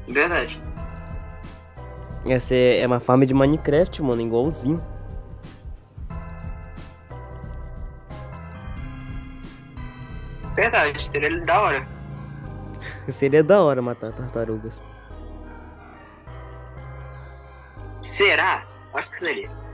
Verdade. 0.07 0.61
Ia 2.25 2.39
ser 2.39 2.81
é 2.81 2.87
uma 2.87 3.01
farm 3.01 3.23
de 3.23 3.35
Minecraft, 3.35 4.01
mano, 4.01 4.23
igualzinho. 4.23 4.81
Verdade, 10.55 11.11
seria 11.11 11.45
da 11.45 11.61
hora. 11.61 11.89
Seria 13.11 13.45
da 13.45 13.61
hora 13.61 13.81
matar 13.83 14.13
tartarugas. 14.13 14.83
Será? 18.03 18.67
Acho 18.95 19.11
que 19.11 19.19
seria. 19.19 19.66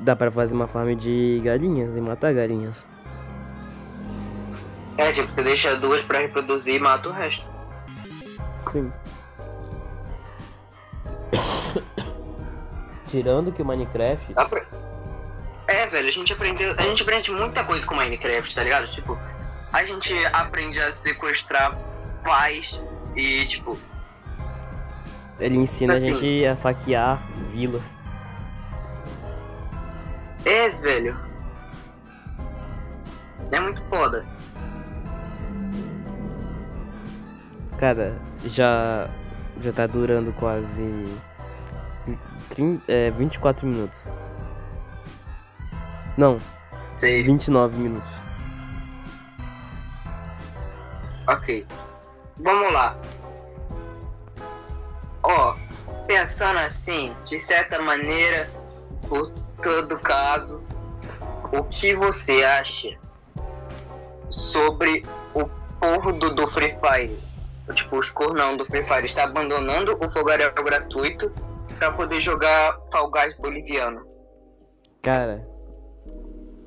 Dá 0.00 0.14
pra 0.14 0.30
fazer 0.30 0.54
uma 0.54 0.68
farm 0.68 0.94
de 0.94 1.40
galinhas 1.44 1.96
e 1.96 2.00
matar 2.00 2.32
galinhas. 2.32 2.88
É, 4.96 5.12
tipo, 5.12 5.32
você 5.32 5.42
deixa 5.42 5.76
duas 5.76 6.02
pra 6.04 6.20
reproduzir 6.20 6.74
e 6.74 6.78
mata 6.78 7.08
o 7.08 7.12
resto. 7.12 7.44
Sim. 8.56 8.92
Tirando 13.08 13.50
que 13.52 13.62
o 13.62 13.64
Minecraft. 13.64 14.34
Pra... 14.34 14.62
É, 15.66 15.86
velho, 15.86 16.08
a 16.08 16.12
gente 16.12 16.32
aprendeu. 16.32 16.74
A 16.76 16.82
gente 16.82 17.02
aprende 17.02 17.30
muita 17.30 17.64
coisa 17.64 17.84
com 17.86 17.94
Minecraft, 17.94 18.54
tá 18.54 18.62
ligado? 18.62 18.90
Tipo, 18.92 19.18
a 19.72 19.84
gente 19.84 20.12
aprende 20.32 20.78
a 20.80 20.92
sequestrar 20.92 21.76
pais 22.24 22.78
e, 23.16 23.46
tipo, 23.46 23.78
Ele 25.38 25.56
ensina 25.56 25.94
a 25.94 25.96
Assim. 25.96 26.14
gente 26.14 26.46
a 26.46 26.56
saquear 26.56 27.22
vilas. 27.50 27.97
É, 30.48 30.70
velho. 30.70 31.16
É 33.50 33.60
muito 33.60 33.82
foda. 33.84 34.24
Cara, 37.78 38.18
já. 38.44 39.08
Já 39.60 39.72
tá 39.72 39.86
durando 39.86 40.32
quase. 40.34 41.18
30, 42.50 42.84
é, 42.90 43.10
24 43.10 43.66
minutos. 43.66 44.10
Não, 46.16 46.40
Sei. 46.98 47.22
29 47.22 47.78
minutos. 47.78 48.10
Ok. 51.28 51.66
Vamos 52.38 52.72
lá. 52.72 52.96
Ó, 55.22 55.56
pensando 56.06 56.58
assim, 56.58 57.14
de 57.26 57.40
certa 57.40 57.80
maneira, 57.80 58.50
por 59.08 59.32
todo 59.62 59.98
caso, 59.98 60.62
o 61.52 61.64
que 61.64 61.94
você 61.94 62.44
acha 62.44 62.98
sobre 64.28 65.04
o 65.34 65.48
povo 65.80 66.12
do, 66.12 66.34
do 66.34 66.48
Free 66.48 66.76
Fire? 66.80 67.18
Tipo, 67.74 67.98
os 67.98 68.08
cornão 68.10 68.56
do 68.56 68.64
Free 68.66 68.84
Fire 68.84 69.06
está 69.06 69.24
abandonando 69.24 69.96
o 70.00 70.10
fogaréu 70.10 70.52
gratuito 70.52 71.30
pra 71.78 71.92
poder 71.92 72.20
jogar 72.20 72.78
Fall 72.90 73.10
Guys 73.10 73.36
boliviano. 73.36 74.06
Cara, 75.02 75.46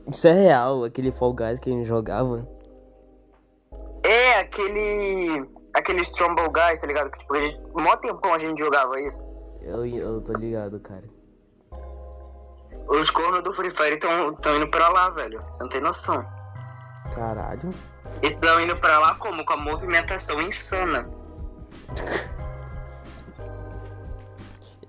isso 0.07 0.27
é 0.27 0.33
real, 0.33 0.83
aquele 0.83 1.11
Fall 1.11 1.33
Guys 1.33 1.59
que 1.59 1.69
a 1.69 1.73
gente 1.73 1.85
jogava. 1.85 2.47
É 4.03 4.39
aquele. 4.39 5.47
aquele 5.73 6.01
Stromble 6.01 6.49
Guys, 6.49 6.79
tá 6.79 6.87
ligado? 6.87 7.11
Que 7.11 7.19
tipo, 7.19 7.33
a 7.33 7.41
gente, 7.41 7.59
mó 7.73 7.95
tempão 7.97 8.33
a 8.33 8.37
gente 8.37 8.59
jogava 8.59 8.99
isso. 9.01 9.23
Eu, 9.61 9.85
eu 9.85 10.21
tô 10.21 10.33
ligado, 10.33 10.79
cara. 10.79 11.03
Os 12.87 13.09
cornos 13.09 13.43
do 13.43 13.53
Free 13.53 13.71
Fire 13.71 13.95
estão 13.95 14.35
indo 14.55 14.67
pra 14.67 14.89
lá, 14.89 15.09
velho. 15.09 15.41
Você 15.51 15.63
não 15.63 15.69
tem 15.69 15.81
noção. 15.81 16.25
Caralho. 17.15 17.73
E 18.21 18.27
estão 18.27 18.59
indo 18.59 18.75
pra 18.75 18.99
lá 18.99 19.15
como? 19.15 19.45
Com 19.45 19.53
a 19.53 19.57
movimentação 19.57 20.41
insana. 20.41 21.05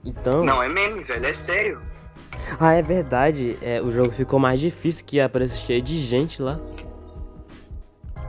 Então. 0.04 0.44
Não 0.44 0.62
é 0.62 0.68
meme, 0.68 1.04
velho, 1.04 1.26
é 1.26 1.32
sério. 1.32 1.80
Ah, 2.58 2.72
é 2.72 2.82
verdade. 2.82 3.56
É, 3.62 3.80
o 3.80 3.92
jogo 3.92 4.10
ficou 4.10 4.38
mais 4.40 4.58
difícil 4.58 5.04
que 5.04 5.20
aparece 5.20 5.56
cheio 5.58 5.80
de 5.80 5.98
gente 5.98 6.42
lá. 6.42 6.58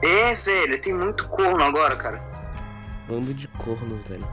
É, 0.02 0.34
velho, 0.34 0.80
tem 0.80 0.94
muito 0.94 1.26
corno 1.28 1.62
agora, 1.62 1.96
cara. 1.96 2.22
Bando 3.08 3.34
de 3.34 3.48
cornos, 3.48 4.00
velho. 4.08 4.26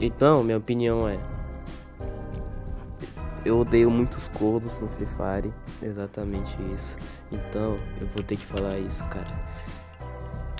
Então, 0.00 0.42
minha 0.44 0.58
opinião 0.58 1.08
é. 1.08 1.18
Eu 3.46 3.60
odeio 3.60 3.88
muitos 3.88 4.26
cornos 4.28 4.76
no 4.80 4.88
Free 4.88 5.06
Fire. 5.06 5.54
Exatamente 5.80 6.56
isso. 6.74 6.96
Então, 7.30 7.76
eu 8.00 8.06
vou 8.08 8.20
ter 8.24 8.36
que 8.36 8.44
falar 8.44 8.76
isso, 8.78 9.06
cara. 9.08 9.28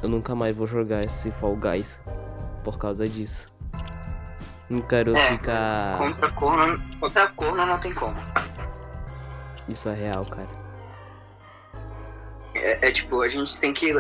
Eu 0.00 0.08
nunca 0.08 0.36
mais 0.36 0.54
vou 0.56 0.68
jogar 0.68 1.00
esse 1.00 1.32
Fall 1.32 1.56
Guys. 1.56 1.98
Por 2.62 2.78
causa 2.78 3.04
disso. 3.08 3.48
Não 4.70 4.78
quero 4.78 5.16
É, 5.16 5.32
ficar. 5.32 5.98
Contra 5.98 6.30
corno, 6.30 6.80
contra 7.00 7.26
corno 7.28 7.66
não 7.66 7.78
tem 7.78 7.92
como. 7.92 8.16
Isso 9.68 9.88
é 9.88 9.94
real, 9.94 10.24
cara. 10.24 10.48
É, 12.54 12.88
é 12.88 12.92
tipo, 12.92 13.20
a 13.20 13.28
gente 13.28 13.58
tem 13.58 13.74
que. 13.74 13.90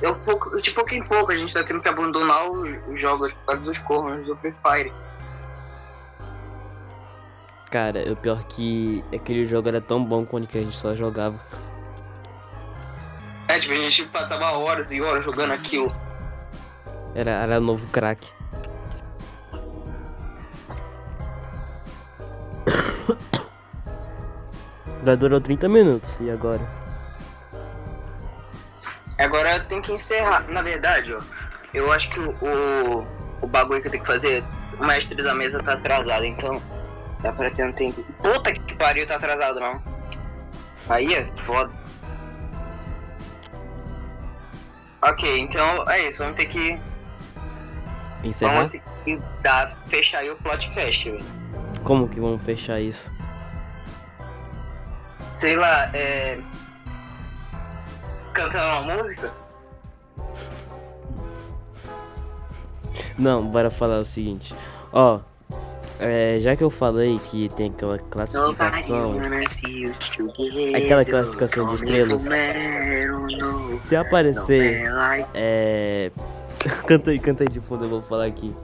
Eu, 0.00 0.14
pouco, 0.24 0.58
de 0.60 0.70
pouco 0.70 0.94
em 0.94 1.02
pouco 1.02 1.32
a 1.32 1.36
gente 1.36 1.52
tá 1.52 1.62
tendo 1.64 1.82
que 1.82 1.88
abandonar 1.88 2.50
os, 2.50 2.78
os 2.88 2.98
jogos 2.98 3.30
por 3.34 3.44
causa 3.46 3.62
dos 3.62 3.76
cornos 3.78 4.26
do 4.26 4.34
Free 4.36 4.54
Fire. 4.62 4.92
Cara, 7.72 8.00
o 8.12 8.16
pior 8.16 8.44
que 8.44 9.02
aquele 9.14 9.46
jogo 9.46 9.66
era 9.66 9.80
tão 9.80 10.04
bom 10.04 10.26
quando 10.26 10.46
que 10.46 10.58
a 10.58 10.60
gente 10.60 10.76
só 10.76 10.94
jogava. 10.94 11.40
É, 13.48 13.58
tipo, 13.58 13.72
a 13.72 13.76
gente 13.76 14.04
passava 14.08 14.50
horas 14.50 14.92
e 14.92 15.00
horas 15.00 15.24
jogando 15.24 15.52
aquilo. 15.52 15.90
Era, 17.14 17.30
era 17.30 17.58
novo 17.58 17.88
crack. 17.88 18.30
Já 25.02 25.14
durou 25.14 25.40
30 25.40 25.66
minutos, 25.70 26.20
e 26.20 26.30
agora? 26.30 26.60
Agora 29.18 29.60
tem 29.60 29.80
que 29.80 29.92
encerrar. 29.92 30.46
Na 30.48 30.60
verdade, 30.60 31.14
ó, 31.14 31.20
eu 31.72 31.90
acho 31.90 32.10
que 32.10 32.20
o, 32.20 32.32
o, 32.32 33.06
o 33.40 33.46
bagulho 33.46 33.80
que 33.80 33.86
eu 33.86 33.92
tenho 33.92 34.04
que 34.04 34.12
fazer, 34.12 34.44
o 34.78 34.84
mestre 34.84 35.22
da 35.22 35.34
mesa 35.34 35.62
tá 35.62 35.72
atrasado, 35.72 36.26
então 36.26 36.60
dá 37.22 37.32
pra 37.32 37.50
ter 37.50 37.64
um 37.64 37.72
tempo. 37.72 38.02
Puta 38.20 38.52
que 38.52 38.74
pariu, 38.74 39.06
tá 39.06 39.16
atrasado 39.16 39.60
não. 39.60 39.80
Aí 40.88 41.14
é 41.14 41.24
foda. 41.46 41.72
Ok, 45.02 45.40
então 45.40 45.88
é 45.90 46.08
isso, 46.08 46.18
vamos 46.18 46.36
ter 46.36 46.46
que. 46.46 46.78
Encerrar? 48.22 48.54
Vamos 48.54 48.72
ter 48.72 48.82
que 49.04 49.18
dar, 49.42 49.76
fechar 49.86 50.18
aí 50.18 50.30
o 50.30 50.36
podcast, 50.36 51.10
velho. 51.10 51.24
Como 51.82 52.08
que 52.08 52.20
vamos 52.20 52.42
fechar 52.42 52.80
isso? 52.80 53.10
Sei 55.40 55.56
lá, 55.56 55.90
é. 55.94 56.38
Cantando 58.32 58.64
uma 58.64 58.96
música? 58.96 59.32
Não, 63.18 63.46
bora 63.46 63.70
falar 63.70 63.98
o 63.98 64.04
seguinte. 64.04 64.54
Ó, 64.92 65.20
é, 66.02 66.38
já 66.40 66.56
que 66.56 66.64
eu 66.64 66.70
falei 66.70 67.18
que 67.30 67.48
tem 67.50 67.70
aquela 67.70 67.98
classificação, 67.98 69.20
aquela 70.74 71.04
classificação 71.04 71.66
de 71.66 71.74
estrelas, 71.76 72.22
se 73.82 73.96
aparecer, 73.96 74.84
é. 75.34 76.10
canta 76.86 77.10
aí, 77.10 77.18
canta 77.18 77.44
aí 77.44 77.48
de 77.48 77.60
fundo, 77.60 77.84
eu 77.84 77.88
vou 77.88 78.02
falar 78.02 78.26
aqui. 78.26 78.54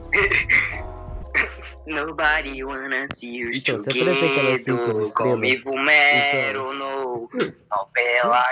Nobody 1.87 2.63
wanna 2.63 3.07
see 3.15 3.37
you 3.37 3.51
Então, 3.51 3.79
se 3.79 3.89
aparecer 3.89 4.25
aquelas 4.25 4.63
cinco 4.63 5.01
estrelas. 5.01 5.63
Não, 7.69 7.87
pela 7.93 8.45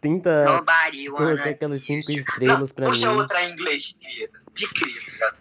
Tenta 0.00 0.62
colocar 1.16 1.50
aquelas 1.50 1.84
cinco 1.84 2.12
estrelas 2.12 2.60
Não, 2.60 2.68
pra 2.68 2.86
puxa 2.88 3.10
mim. 3.10 3.16
outra 3.16 3.42
em 3.42 3.52
inglês 3.52 3.82
de 3.82 3.94
cria. 3.94 4.30
De 4.52 4.68
cria? 4.68 5.32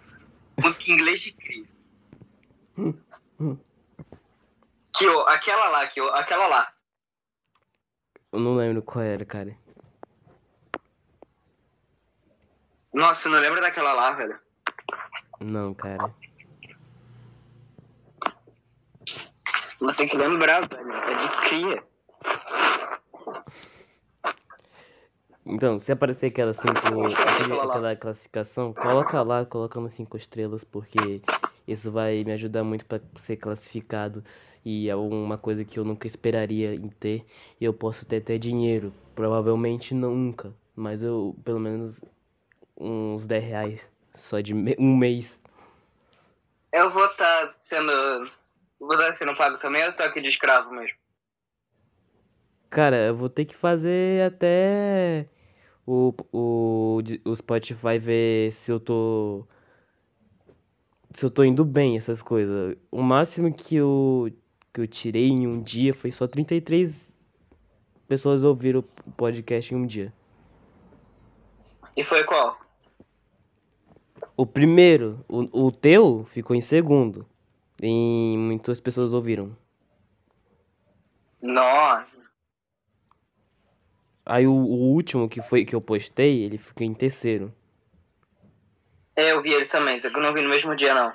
Música 0.61 0.91
em 0.91 0.93
inglês 0.93 1.19
de 1.19 1.31
cria. 1.33 1.63
Que, 4.93 5.07
ó, 5.07 5.25
aquela 5.27 5.69
lá, 5.69 5.87
que, 5.87 6.01
ó, 6.01 6.09
aquela 6.15 6.47
lá. 6.47 6.71
Eu 8.31 8.39
não 8.39 8.55
lembro 8.55 8.81
qual 8.81 9.03
era, 9.03 9.25
cara. 9.25 9.55
Nossa, 12.93 13.29
não 13.29 13.39
lembra 13.39 13.61
daquela 13.61 13.93
lá, 13.93 14.11
velho? 14.11 14.37
Não, 15.39 15.73
cara. 15.73 16.13
Mas 19.79 19.95
tem 19.97 20.07
que 20.07 20.17
lembrar, 20.17 20.67
velho. 20.67 20.91
É 20.91 21.15
de 21.15 21.27
cria. 21.49 21.83
Então, 25.45 25.79
se 25.79 25.91
aparecer 25.91 26.27
aquelas 26.27 26.57
cinco. 26.57 26.77
aquele- 26.77 27.13
Aquela 27.15 27.63
lá. 27.63 27.73
aquela 27.73 27.95
classificação, 27.95 28.73
coloca 28.73 29.21
lá, 29.23 29.45
colocando 29.45 29.89
cinco 29.89 30.15
estrelas, 30.15 30.63
porque 30.63 31.21
isso 31.71 31.91
vai 31.91 32.23
me 32.23 32.34
ajudar 32.34 32.63
muito 32.63 32.86
pra 32.86 32.99
ser 33.17 33.38
classificado. 33.38 34.23
E 34.65 34.89
é 34.89 34.95
uma 34.95 35.38
coisa 35.38 35.65
que 35.65 35.79
eu 35.79 35.84
nunca 35.86 36.07
esperaria 36.07 36.75
em 36.75 36.89
ter. 36.89 37.25
E 37.60 37.65
eu 37.65 37.73
posso 37.73 38.05
ter 38.05 38.17
até 38.17 38.38
dinheiro. 38.38 38.93
Provavelmente 39.15 39.93
nunca. 39.93 40.53
Mas 40.75 41.01
eu, 41.01 41.36
pelo 41.43 41.60
menos, 41.60 42.01
uns 42.79 43.25
10 43.25 43.43
reais. 43.45 43.91
Só 44.15 44.41
de 44.41 44.53
me- 44.53 44.75
um 44.79 44.95
mês. 44.97 45.41
Eu 46.73 46.91
vou 46.91 47.05
estar 47.05 47.55
sendo. 47.62 47.91
Vou 48.79 48.93
estar 48.93 49.15
sendo 49.15 49.36
pago 49.36 49.57
também 49.60 49.84
ou 49.84 49.89
eu 49.89 49.95
tô 49.95 50.03
aqui 50.03 50.21
de 50.21 50.29
escravo 50.29 50.71
mesmo? 50.71 50.97
Cara, 52.69 52.97
eu 53.07 53.15
vou 53.15 53.29
ter 53.29 53.45
que 53.45 53.55
fazer 53.55 54.23
até 54.25 55.27
o, 55.88 56.13
o, 56.34 56.99
o 57.25 57.36
Spotify 57.36 57.99
ver 57.99 58.53
se 58.53 58.71
eu 58.71 58.79
tô. 58.79 59.47
Se 61.13 61.26
eu 61.26 61.30
tô 61.30 61.43
indo 61.43 61.65
bem, 61.65 61.97
essas 61.97 62.21
coisas. 62.21 62.78
O 62.89 63.02
máximo 63.02 63.54
que 63.54 63.76
eu, 63.76 64.32
que 64.74 64.82
eu 64.82 64.88
tirei 64.88 65.30
em 65.30 65.45
um 65.45 65.62
dia 65.62 65.93
foi 65.93 66.12
só 66.12 66.28
33 66.28 67.12
pessoas 68.08 68.43
ouviram 68.43 68.80
o 69.06 69.12
podcast 69.12 69.74
em 69.74 69.78
um 69.78 69.86
dia. 69.86 70.13
E 71.95 72.04
foi 72.04 72.24
qual? 72.24 72.60
O 74.36 74.45
primeiro, 74.45 75.24
o, 75.28 75.67
o 75.67 75.71
teu, 75.71 76.24
ficou 76.24 76.56
em 76.56 76.62
segundo. 76.62 77.26
E 77.82 78.36
muitas 78.38 78.80
pessoas 78.80 79.13
ouviram. 79.13 79.56
Nossa. 81.41 82.08
Aí 84.26 84.47
o, 84.47 84.54
o 84.54 84.93
último 84.93 85.28
que 85.28 85.41
foi 85.41 85.65
que 85.65 85.76
eu 85.76 85.82
postei, 85.82 86.43
ele 86.43 86.58
ficou 86.58 86.86
em 86.86 86.93
terceiro. 86.93 87.54
É, 89.21 89.34
eu 89.34 89.41
vi 89.43 89.53
ele 89.53 89.67
também, 89.67 89.99
só 89.99 90.10
que 90.10 90.17
eu 90.17 90.21
não 90.21 90.34
vi 90.34 90.41
no 90.41 90.49
mesmo 90.49 90.75
dia, 90.75 90.95
não. 90.95 91.13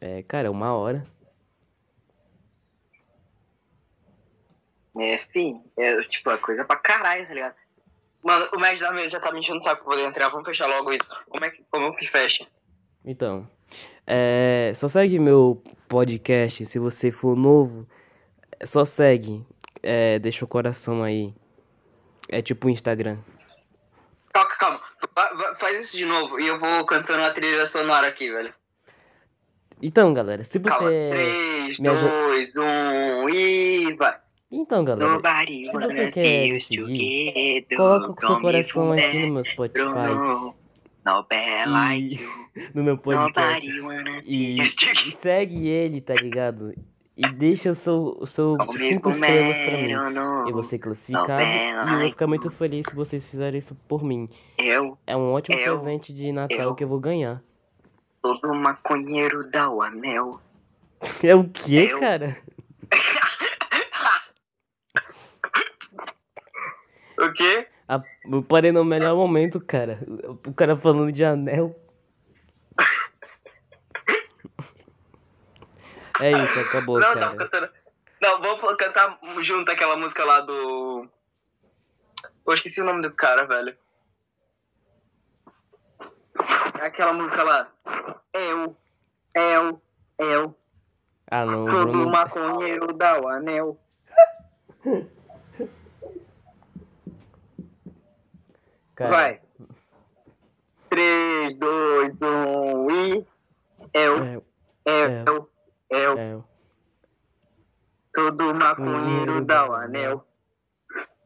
É, 0.00 0.22
cara, 0.22 0.48
uma 0.48 0.72
hora. 0.72 1.04
É, 4.96 5.18
fim. 5.32 5.60
É, 5.76 6.00
tipo, 6.04 6.30
é 6.30 6.38
coisa 6.38 6.64
pra 6.64 6.76
caralho, 6.76 7.26
tá 7.26 7.34
ligado? 7.34 7.54
Mano, 8.22 8.48
o 8.54 8.60
mestre 8.60 8.80
da 8.86 8.92
mesa 8.92 9.08
já 9.08 9.20
tá 9.20 9.32
me 9.32 9.40
enchendo 9.40 9.58
o 9.58 9.60
saco 9.60 9.82
pra 9.82 9.92
poder 9.92 10.06
entrar. 10.06 10.28
Vamos 10.28 10.46
fechar 10.46 10.68
logo 10.68 10.92
isso. 10.92 11.24
Como 11.28 11.44
é 11.44 11.50
que, 11.50 11.64
como 11.68 11.96
que 11.96 12.06
fecha? 12.06 12.46
Então, 13.04 13.50
é, 14.06 14.70
só 14.76 14.86
segue 14.86 15.18
meu 15.18 15.60
podcast. 15.88 16.64
Se 16.64 16.78
você 16.78 17.10
for 17.10 17.36
novo, 17.36 17.88
é, 18.60 18.64
só 18.64 18.84
segue. 18.84 19.44
É, 19.82 20.16
deixa 20.20 20.44
o 20.44 20.48
coração 20.48 21.02
aí. 21.02 21.34
É 22.28 22.40
tipo 22.40 22.68
o 22.68 22.70
Instagram. 22.70 23.18
Calma, 24.32 24.56
calma. 24.56 24.89
Faz 25.58 25.84
isso 25.86 25.96
de 25.96 26.04
novo 26.04 26.40
e 26.40 26.46
eu 26.46 26.58
vou 26.58 26.84
cantando 26.84 27.22
a 27.22 27.30
trilha 27.30 27.66
sonora 27.66 28.06
aqui, 28.08 28.30
velho. 28.30 28.52
Então, 29.82 30.12
galera, 30.12 30.44
se 30.44 30.60
Calma. 30.60 30.88
você. 30.88 31.10
3, 31.10 31.78
me 31.78 31.88
ajuda- 31.88 32.10
2, 32.10 32.56
1 32.56 33.28
e 33.30 33.94
vai. 33.94 34.16
Então, 34.52 34.84
galera, 34.84 35.12
Nobody 35.12 35.70
se 35.70 35.72
você 35.78 36.10
quer 36.10 36.52
me 36.52 36.60
seguir, 36.60 37.66
coloca 37.76 38.12
o 38.12 38.26
seu 38.26 38.40
coração 38.40 38.92
aqui 38.92 39.18
no 39.26 39.34
meu 39.34 39.44
Spotify. 39.44 39.84
like 41.66 42.20
E 42.56 42.60
no 42.74 42.82
meu 42.82 42.98
podcast. 42.98 43.66
E, 44.26 44.60
e 44.60 45.12
segue 45.12 45.68
ele, 45.68 46.00
tá 46.00 46.14
ligado? 46.14 46.74
E 47.22 47.28
deixa 47.32 47.72
o 47.72 47.74
seu, 47.74 48.16
o 48.18 48.26
seu 48.26 48.56
cinco 48.78 49.10
estrelas 49.10 49.56
pra 49.58 49.76
mim. 49.76 49.90
Eu 50.48 50.54
vou 50.54 50.62
ser 50.62 50.78
classificado 50.78 51.42
e 51.42 51.70
eu 51.92 51.98
vou 52.00 52.10
ficar 52.10 52.26
muito 52.26 52.50
feliz 52.50 52.86
se 52.88 52.94
vocês 52.94 53.26
fizerem 53.26 53.58
isso 53.58 53.74
por 53.86 54.02
mim. 54.02 54.26
Eu, 54.56 54.96
É 55.06 55.14
um 55.14 55.30
ótimo 55.32 55.58
Eu- 55.58 55.74
presente 55.76 56.14
de 56.14 56.32
Natal 56.32 56.58
eu- 56.58 56.74
que 56.74 56.82
eu 56.82 56.88
vou 56.88 56.98
ganhar. 56.98 57.42
todo 58.22 58.54
maconheiro 58.54 59.50
dá 59.50 59.68
o 59.70 59.82
anel. 59.82 60.40
É 61.22 61.34
o 61.34 61.46
quê, 61.48 61.88
Eu- 61.92 62.00
cara? 62.00 62.36
o 67.18 67.32
quê? 67.32 67.66
Ah, 67.88 68.02
eu 68.30 68.42
parei 68.42 68.70
no 68.72 68.84
melhor 68.84 69.16
momento, 69.16 69.58
cara. 69.60 69.98
O 70.46 70.52
cara 70.54 70.76
falando 70.76 71.10
de 71.12 71.24
anel. 71.24 71.74
É 76.20 76.32
isso, 76.44 76.58
acabou, 76.60 76.98
não, 77.00 77.14
cara. 77.14 77.20
não, 77.26 77.36
cantando. 77.36 77.70
Não, 78.20 78.40
vamos 78.40 78.76
cantar 78.76 79.18
junto 79.40 79.70
aquela 79.70 79.96
música 79.96 80.24
lá 80.24 80.40
do. 80.40 81.08
Eu 82.46 82.54
esqueci 82.54 82.80
o 82.80 82.84
nome 82.84 83.02
do 83.02 83.10
cara, 83.12 83.46
velho. 83.46 83.76
É 86.80 86.86
Aquela 86.86 87.12
música 87.12 87.42
lá. 87.42 87.70
Eu, 88.32 88.76
eu, 89.34 89.82
eu. 90.18 90.56
Ah, 91.30 91.44
não, 91.44 91.64
Todo 91.66 91.92
Bruno. 91.92 92.10
maconheiro 92.10 92.92
dá 92.92 93.20
o 93.20 93.28
anel. 93.28 93.78
Cara, 98.94 99.10
Vai. 99.10 99.40
3, 100.88 101.56
2, 101.56 102.18
1 102.22 102.90
e. 102.90 103.26
Eu, 103.94 104.24
É, 104.24 104.34
eu, 104.34 104.44
eu, 105.26 105.50
eu. 105.90 106.18
é. 106.18 106.38
Todo 108.12 108.54
maconheiro 108.54 109.44
dá 109.44 109.68
o 109.68 109.72
anel. 109.72 110.26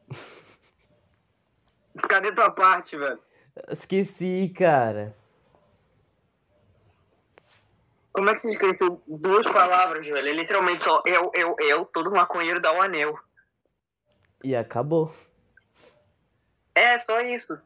Cadê 2.07 2.31
tua 2.31 2.51
parte, 2.51 2.95
velho? 2.95 3.19
Esqueci, 3.69 4.53
cara. 4.55 5.15
Como 8.13 8.29
é 8.29 8.35
que 8.35 8.41
você 8.41 8.51
esqueceu 8.51 9.01
duas 9.07 9.45
palavras, 9.45 10.05
velho? 10.05 10.27
É 10.27 10.31
literalmente 10.31 10.83
só 10.83 11.01
eu, 11.05 11.31
eu, 11.33 11.55
eu, 11.59 11.85
todo 11.85 12.11
maconheiro 12.11 12.61
dá 12.61 12.71
o 12.71 12.81
anel. 12.81 13.17
E 14.43 14.55
acabou. 14.55 15.13
É, 16.73 16.97
só 16.99 17.19
isso. 17.21 17.59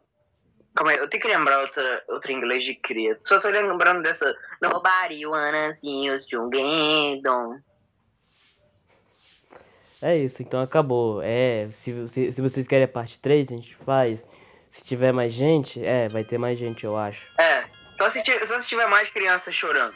Calma 0.80 0.94
aí, 0.94 0.98
eu 0.98 1.10
tenho 1.10 1.22
que 1.22 1.28
lembrar 1.28 1.60
outra, 1.60 2.04
outra 2.08 2.32
inglês 2.32 2.64
de 2.64 2.74
cria. 2.74 3.18
Só 3.20 3.38
tô 3.42 3.50
lembrando 3.50 4.02
dessa. 4.02 4.34
Nobody 4.62 5.26
wanna 5.26 5.74
see 5.74 6.10
us 6.10 6.26
together. 6.26 7.62
É 10.02 10.16
isso, 10.16 10.42
então 10.42 10.62
acabou. 10.62 11.22
É, 11.22 11.68
se, 11.74 12.08
se, 12.08 12.32
se 12.32 12.42
vocês 12.42 12.66
querem 12.66 12.86
a 12.86 12.88
parte 12.88 13.20
3, 13.20 13.52
a 13.52 13.56
gente 13.58 13.76
faz. 13.76 14.26
Se 14.72 14.82
tiver 14.86 15.12
mais 15.12 15.34
gente, 15.34 15.84
é, 15.84 16.08
vai 16.08 16.24
ter 16.24 16.38
mais 16.38 16.58
gente, 16.58 16.86
eu 16.86 16.96
acho. 16.96 17.28
É, 17.38 17.66
só 17.98 18.10
se, 18.10 18.24
só 18.48 18.62
se 18.62 18.70
tiver 18.70 18.88
mais 18.88 19.10
crianças 19.10 19.54
chorando. 19.54 19.94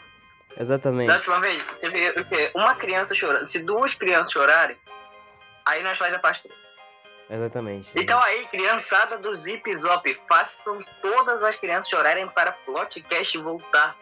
Exatamente. 0.59 1.07
Da 1.07 1.15
última 1.15 1.39
vez, 1.39 1.63
teve 1.79 2.09
o 2.09 2.25
quê? 2.25 2.51
Uma 2.53 2.75
criança 2.75 3.15
chorando. 3.15 3.47
Se 3.47 3.59
duas 3.59 3.95
crianças 3.95 4.33
chorarem, 4.33 4.75
aí 5.65 5.81
nós 5.81 5.97
faz 5.97 6.13
a 6.13 6.19
parte 6.19 6.43
3. 6.43 6.62
Exatamente. 7.33 7.91
Então 7.95 8.21
aí, 8.21 8.45
criançada 8.47 9.17
do 9.17 9.33
Zip 9.33 9.75
Zop, 9.77 10.21
façam 10.29 10.77
todas 11.01 11.43
as 11.43 11.55
crianças 11.57 11.89
chorarem 11.89 12.27
para 12.29 12.51
Plotcast 12.51 13.37
voltar. 13.39 13.97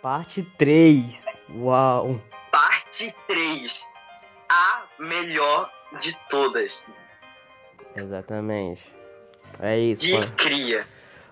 Parte 0.00 0.42
3. 0.56 1.42
Uau. 1.56 2.20
Parte 2.52 3.12
3. 3.26 3.80
A 4.48 4.84
melhor 5.00 5.70
de 6.00 6.16
todas. 6.30 6.72
Exatamente. 7.96 8.92
É 9.58 9.76
isso. 9.76 10.06
De 10.06 10.12
fa- 10.12 10.30
cria. 10.36 10.86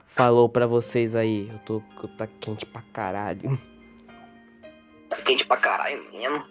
Falou 0.08 0.48
pra 0.48 0.66
vocês 0.66 1.14
aí. 1.14 1.48
Eu 1.52 1.58
tô, 1.60 1.82
eu 2.02 2.08
tá 2.16 2.26
quente 2.40 2.66
pra 2.66 2.82
caralho. 2.92 3.56
Tá 5.08 5.16
quente 5.18 5.46
pra 5.46 5.58
caralho 5.58 6.10
mesmo. 6.10 6.44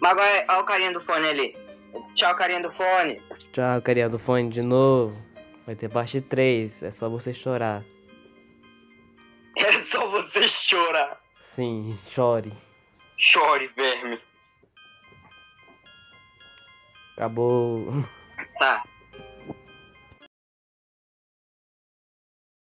Mas 0.00 0.10
agora, 0.10 0.44
olha 0.48 0.60
o 0.60 0.64
carinha 0.64 0.92
do 0.92 1.00
fone 1.02 1.28
ali. 1.28 1.65
Tchau, 2.14 2.34
carinha 2.34 2.62
do 2.62 2.72
fone. 2.72 3.20
Tchau, 3.52 3.82
carinha 3.82 4.08
do 4.08 4.18
fone 4.18 4.48
de 4.48 4.62
novo. 4.62 5.16
Vai 5.66 5.74
ter 5.74 5.88
parte 5.88 6.20
3. 6.20 6.82
É 6.82 6.90
só 6.90 7.08
você 7.08 7.32
chorar. 7.32 7.84
É 9.56 9.72
só 9.86 10.06
você 10.10 10.46
chorar. 10.48 11.18
Sim, 11.54 11.98
chore. 12.10 12.52
Chore, 13.16 13.68
verme. 13.74 14.20
Acabou. 17.16 17.86
Tá. 18.58 18.84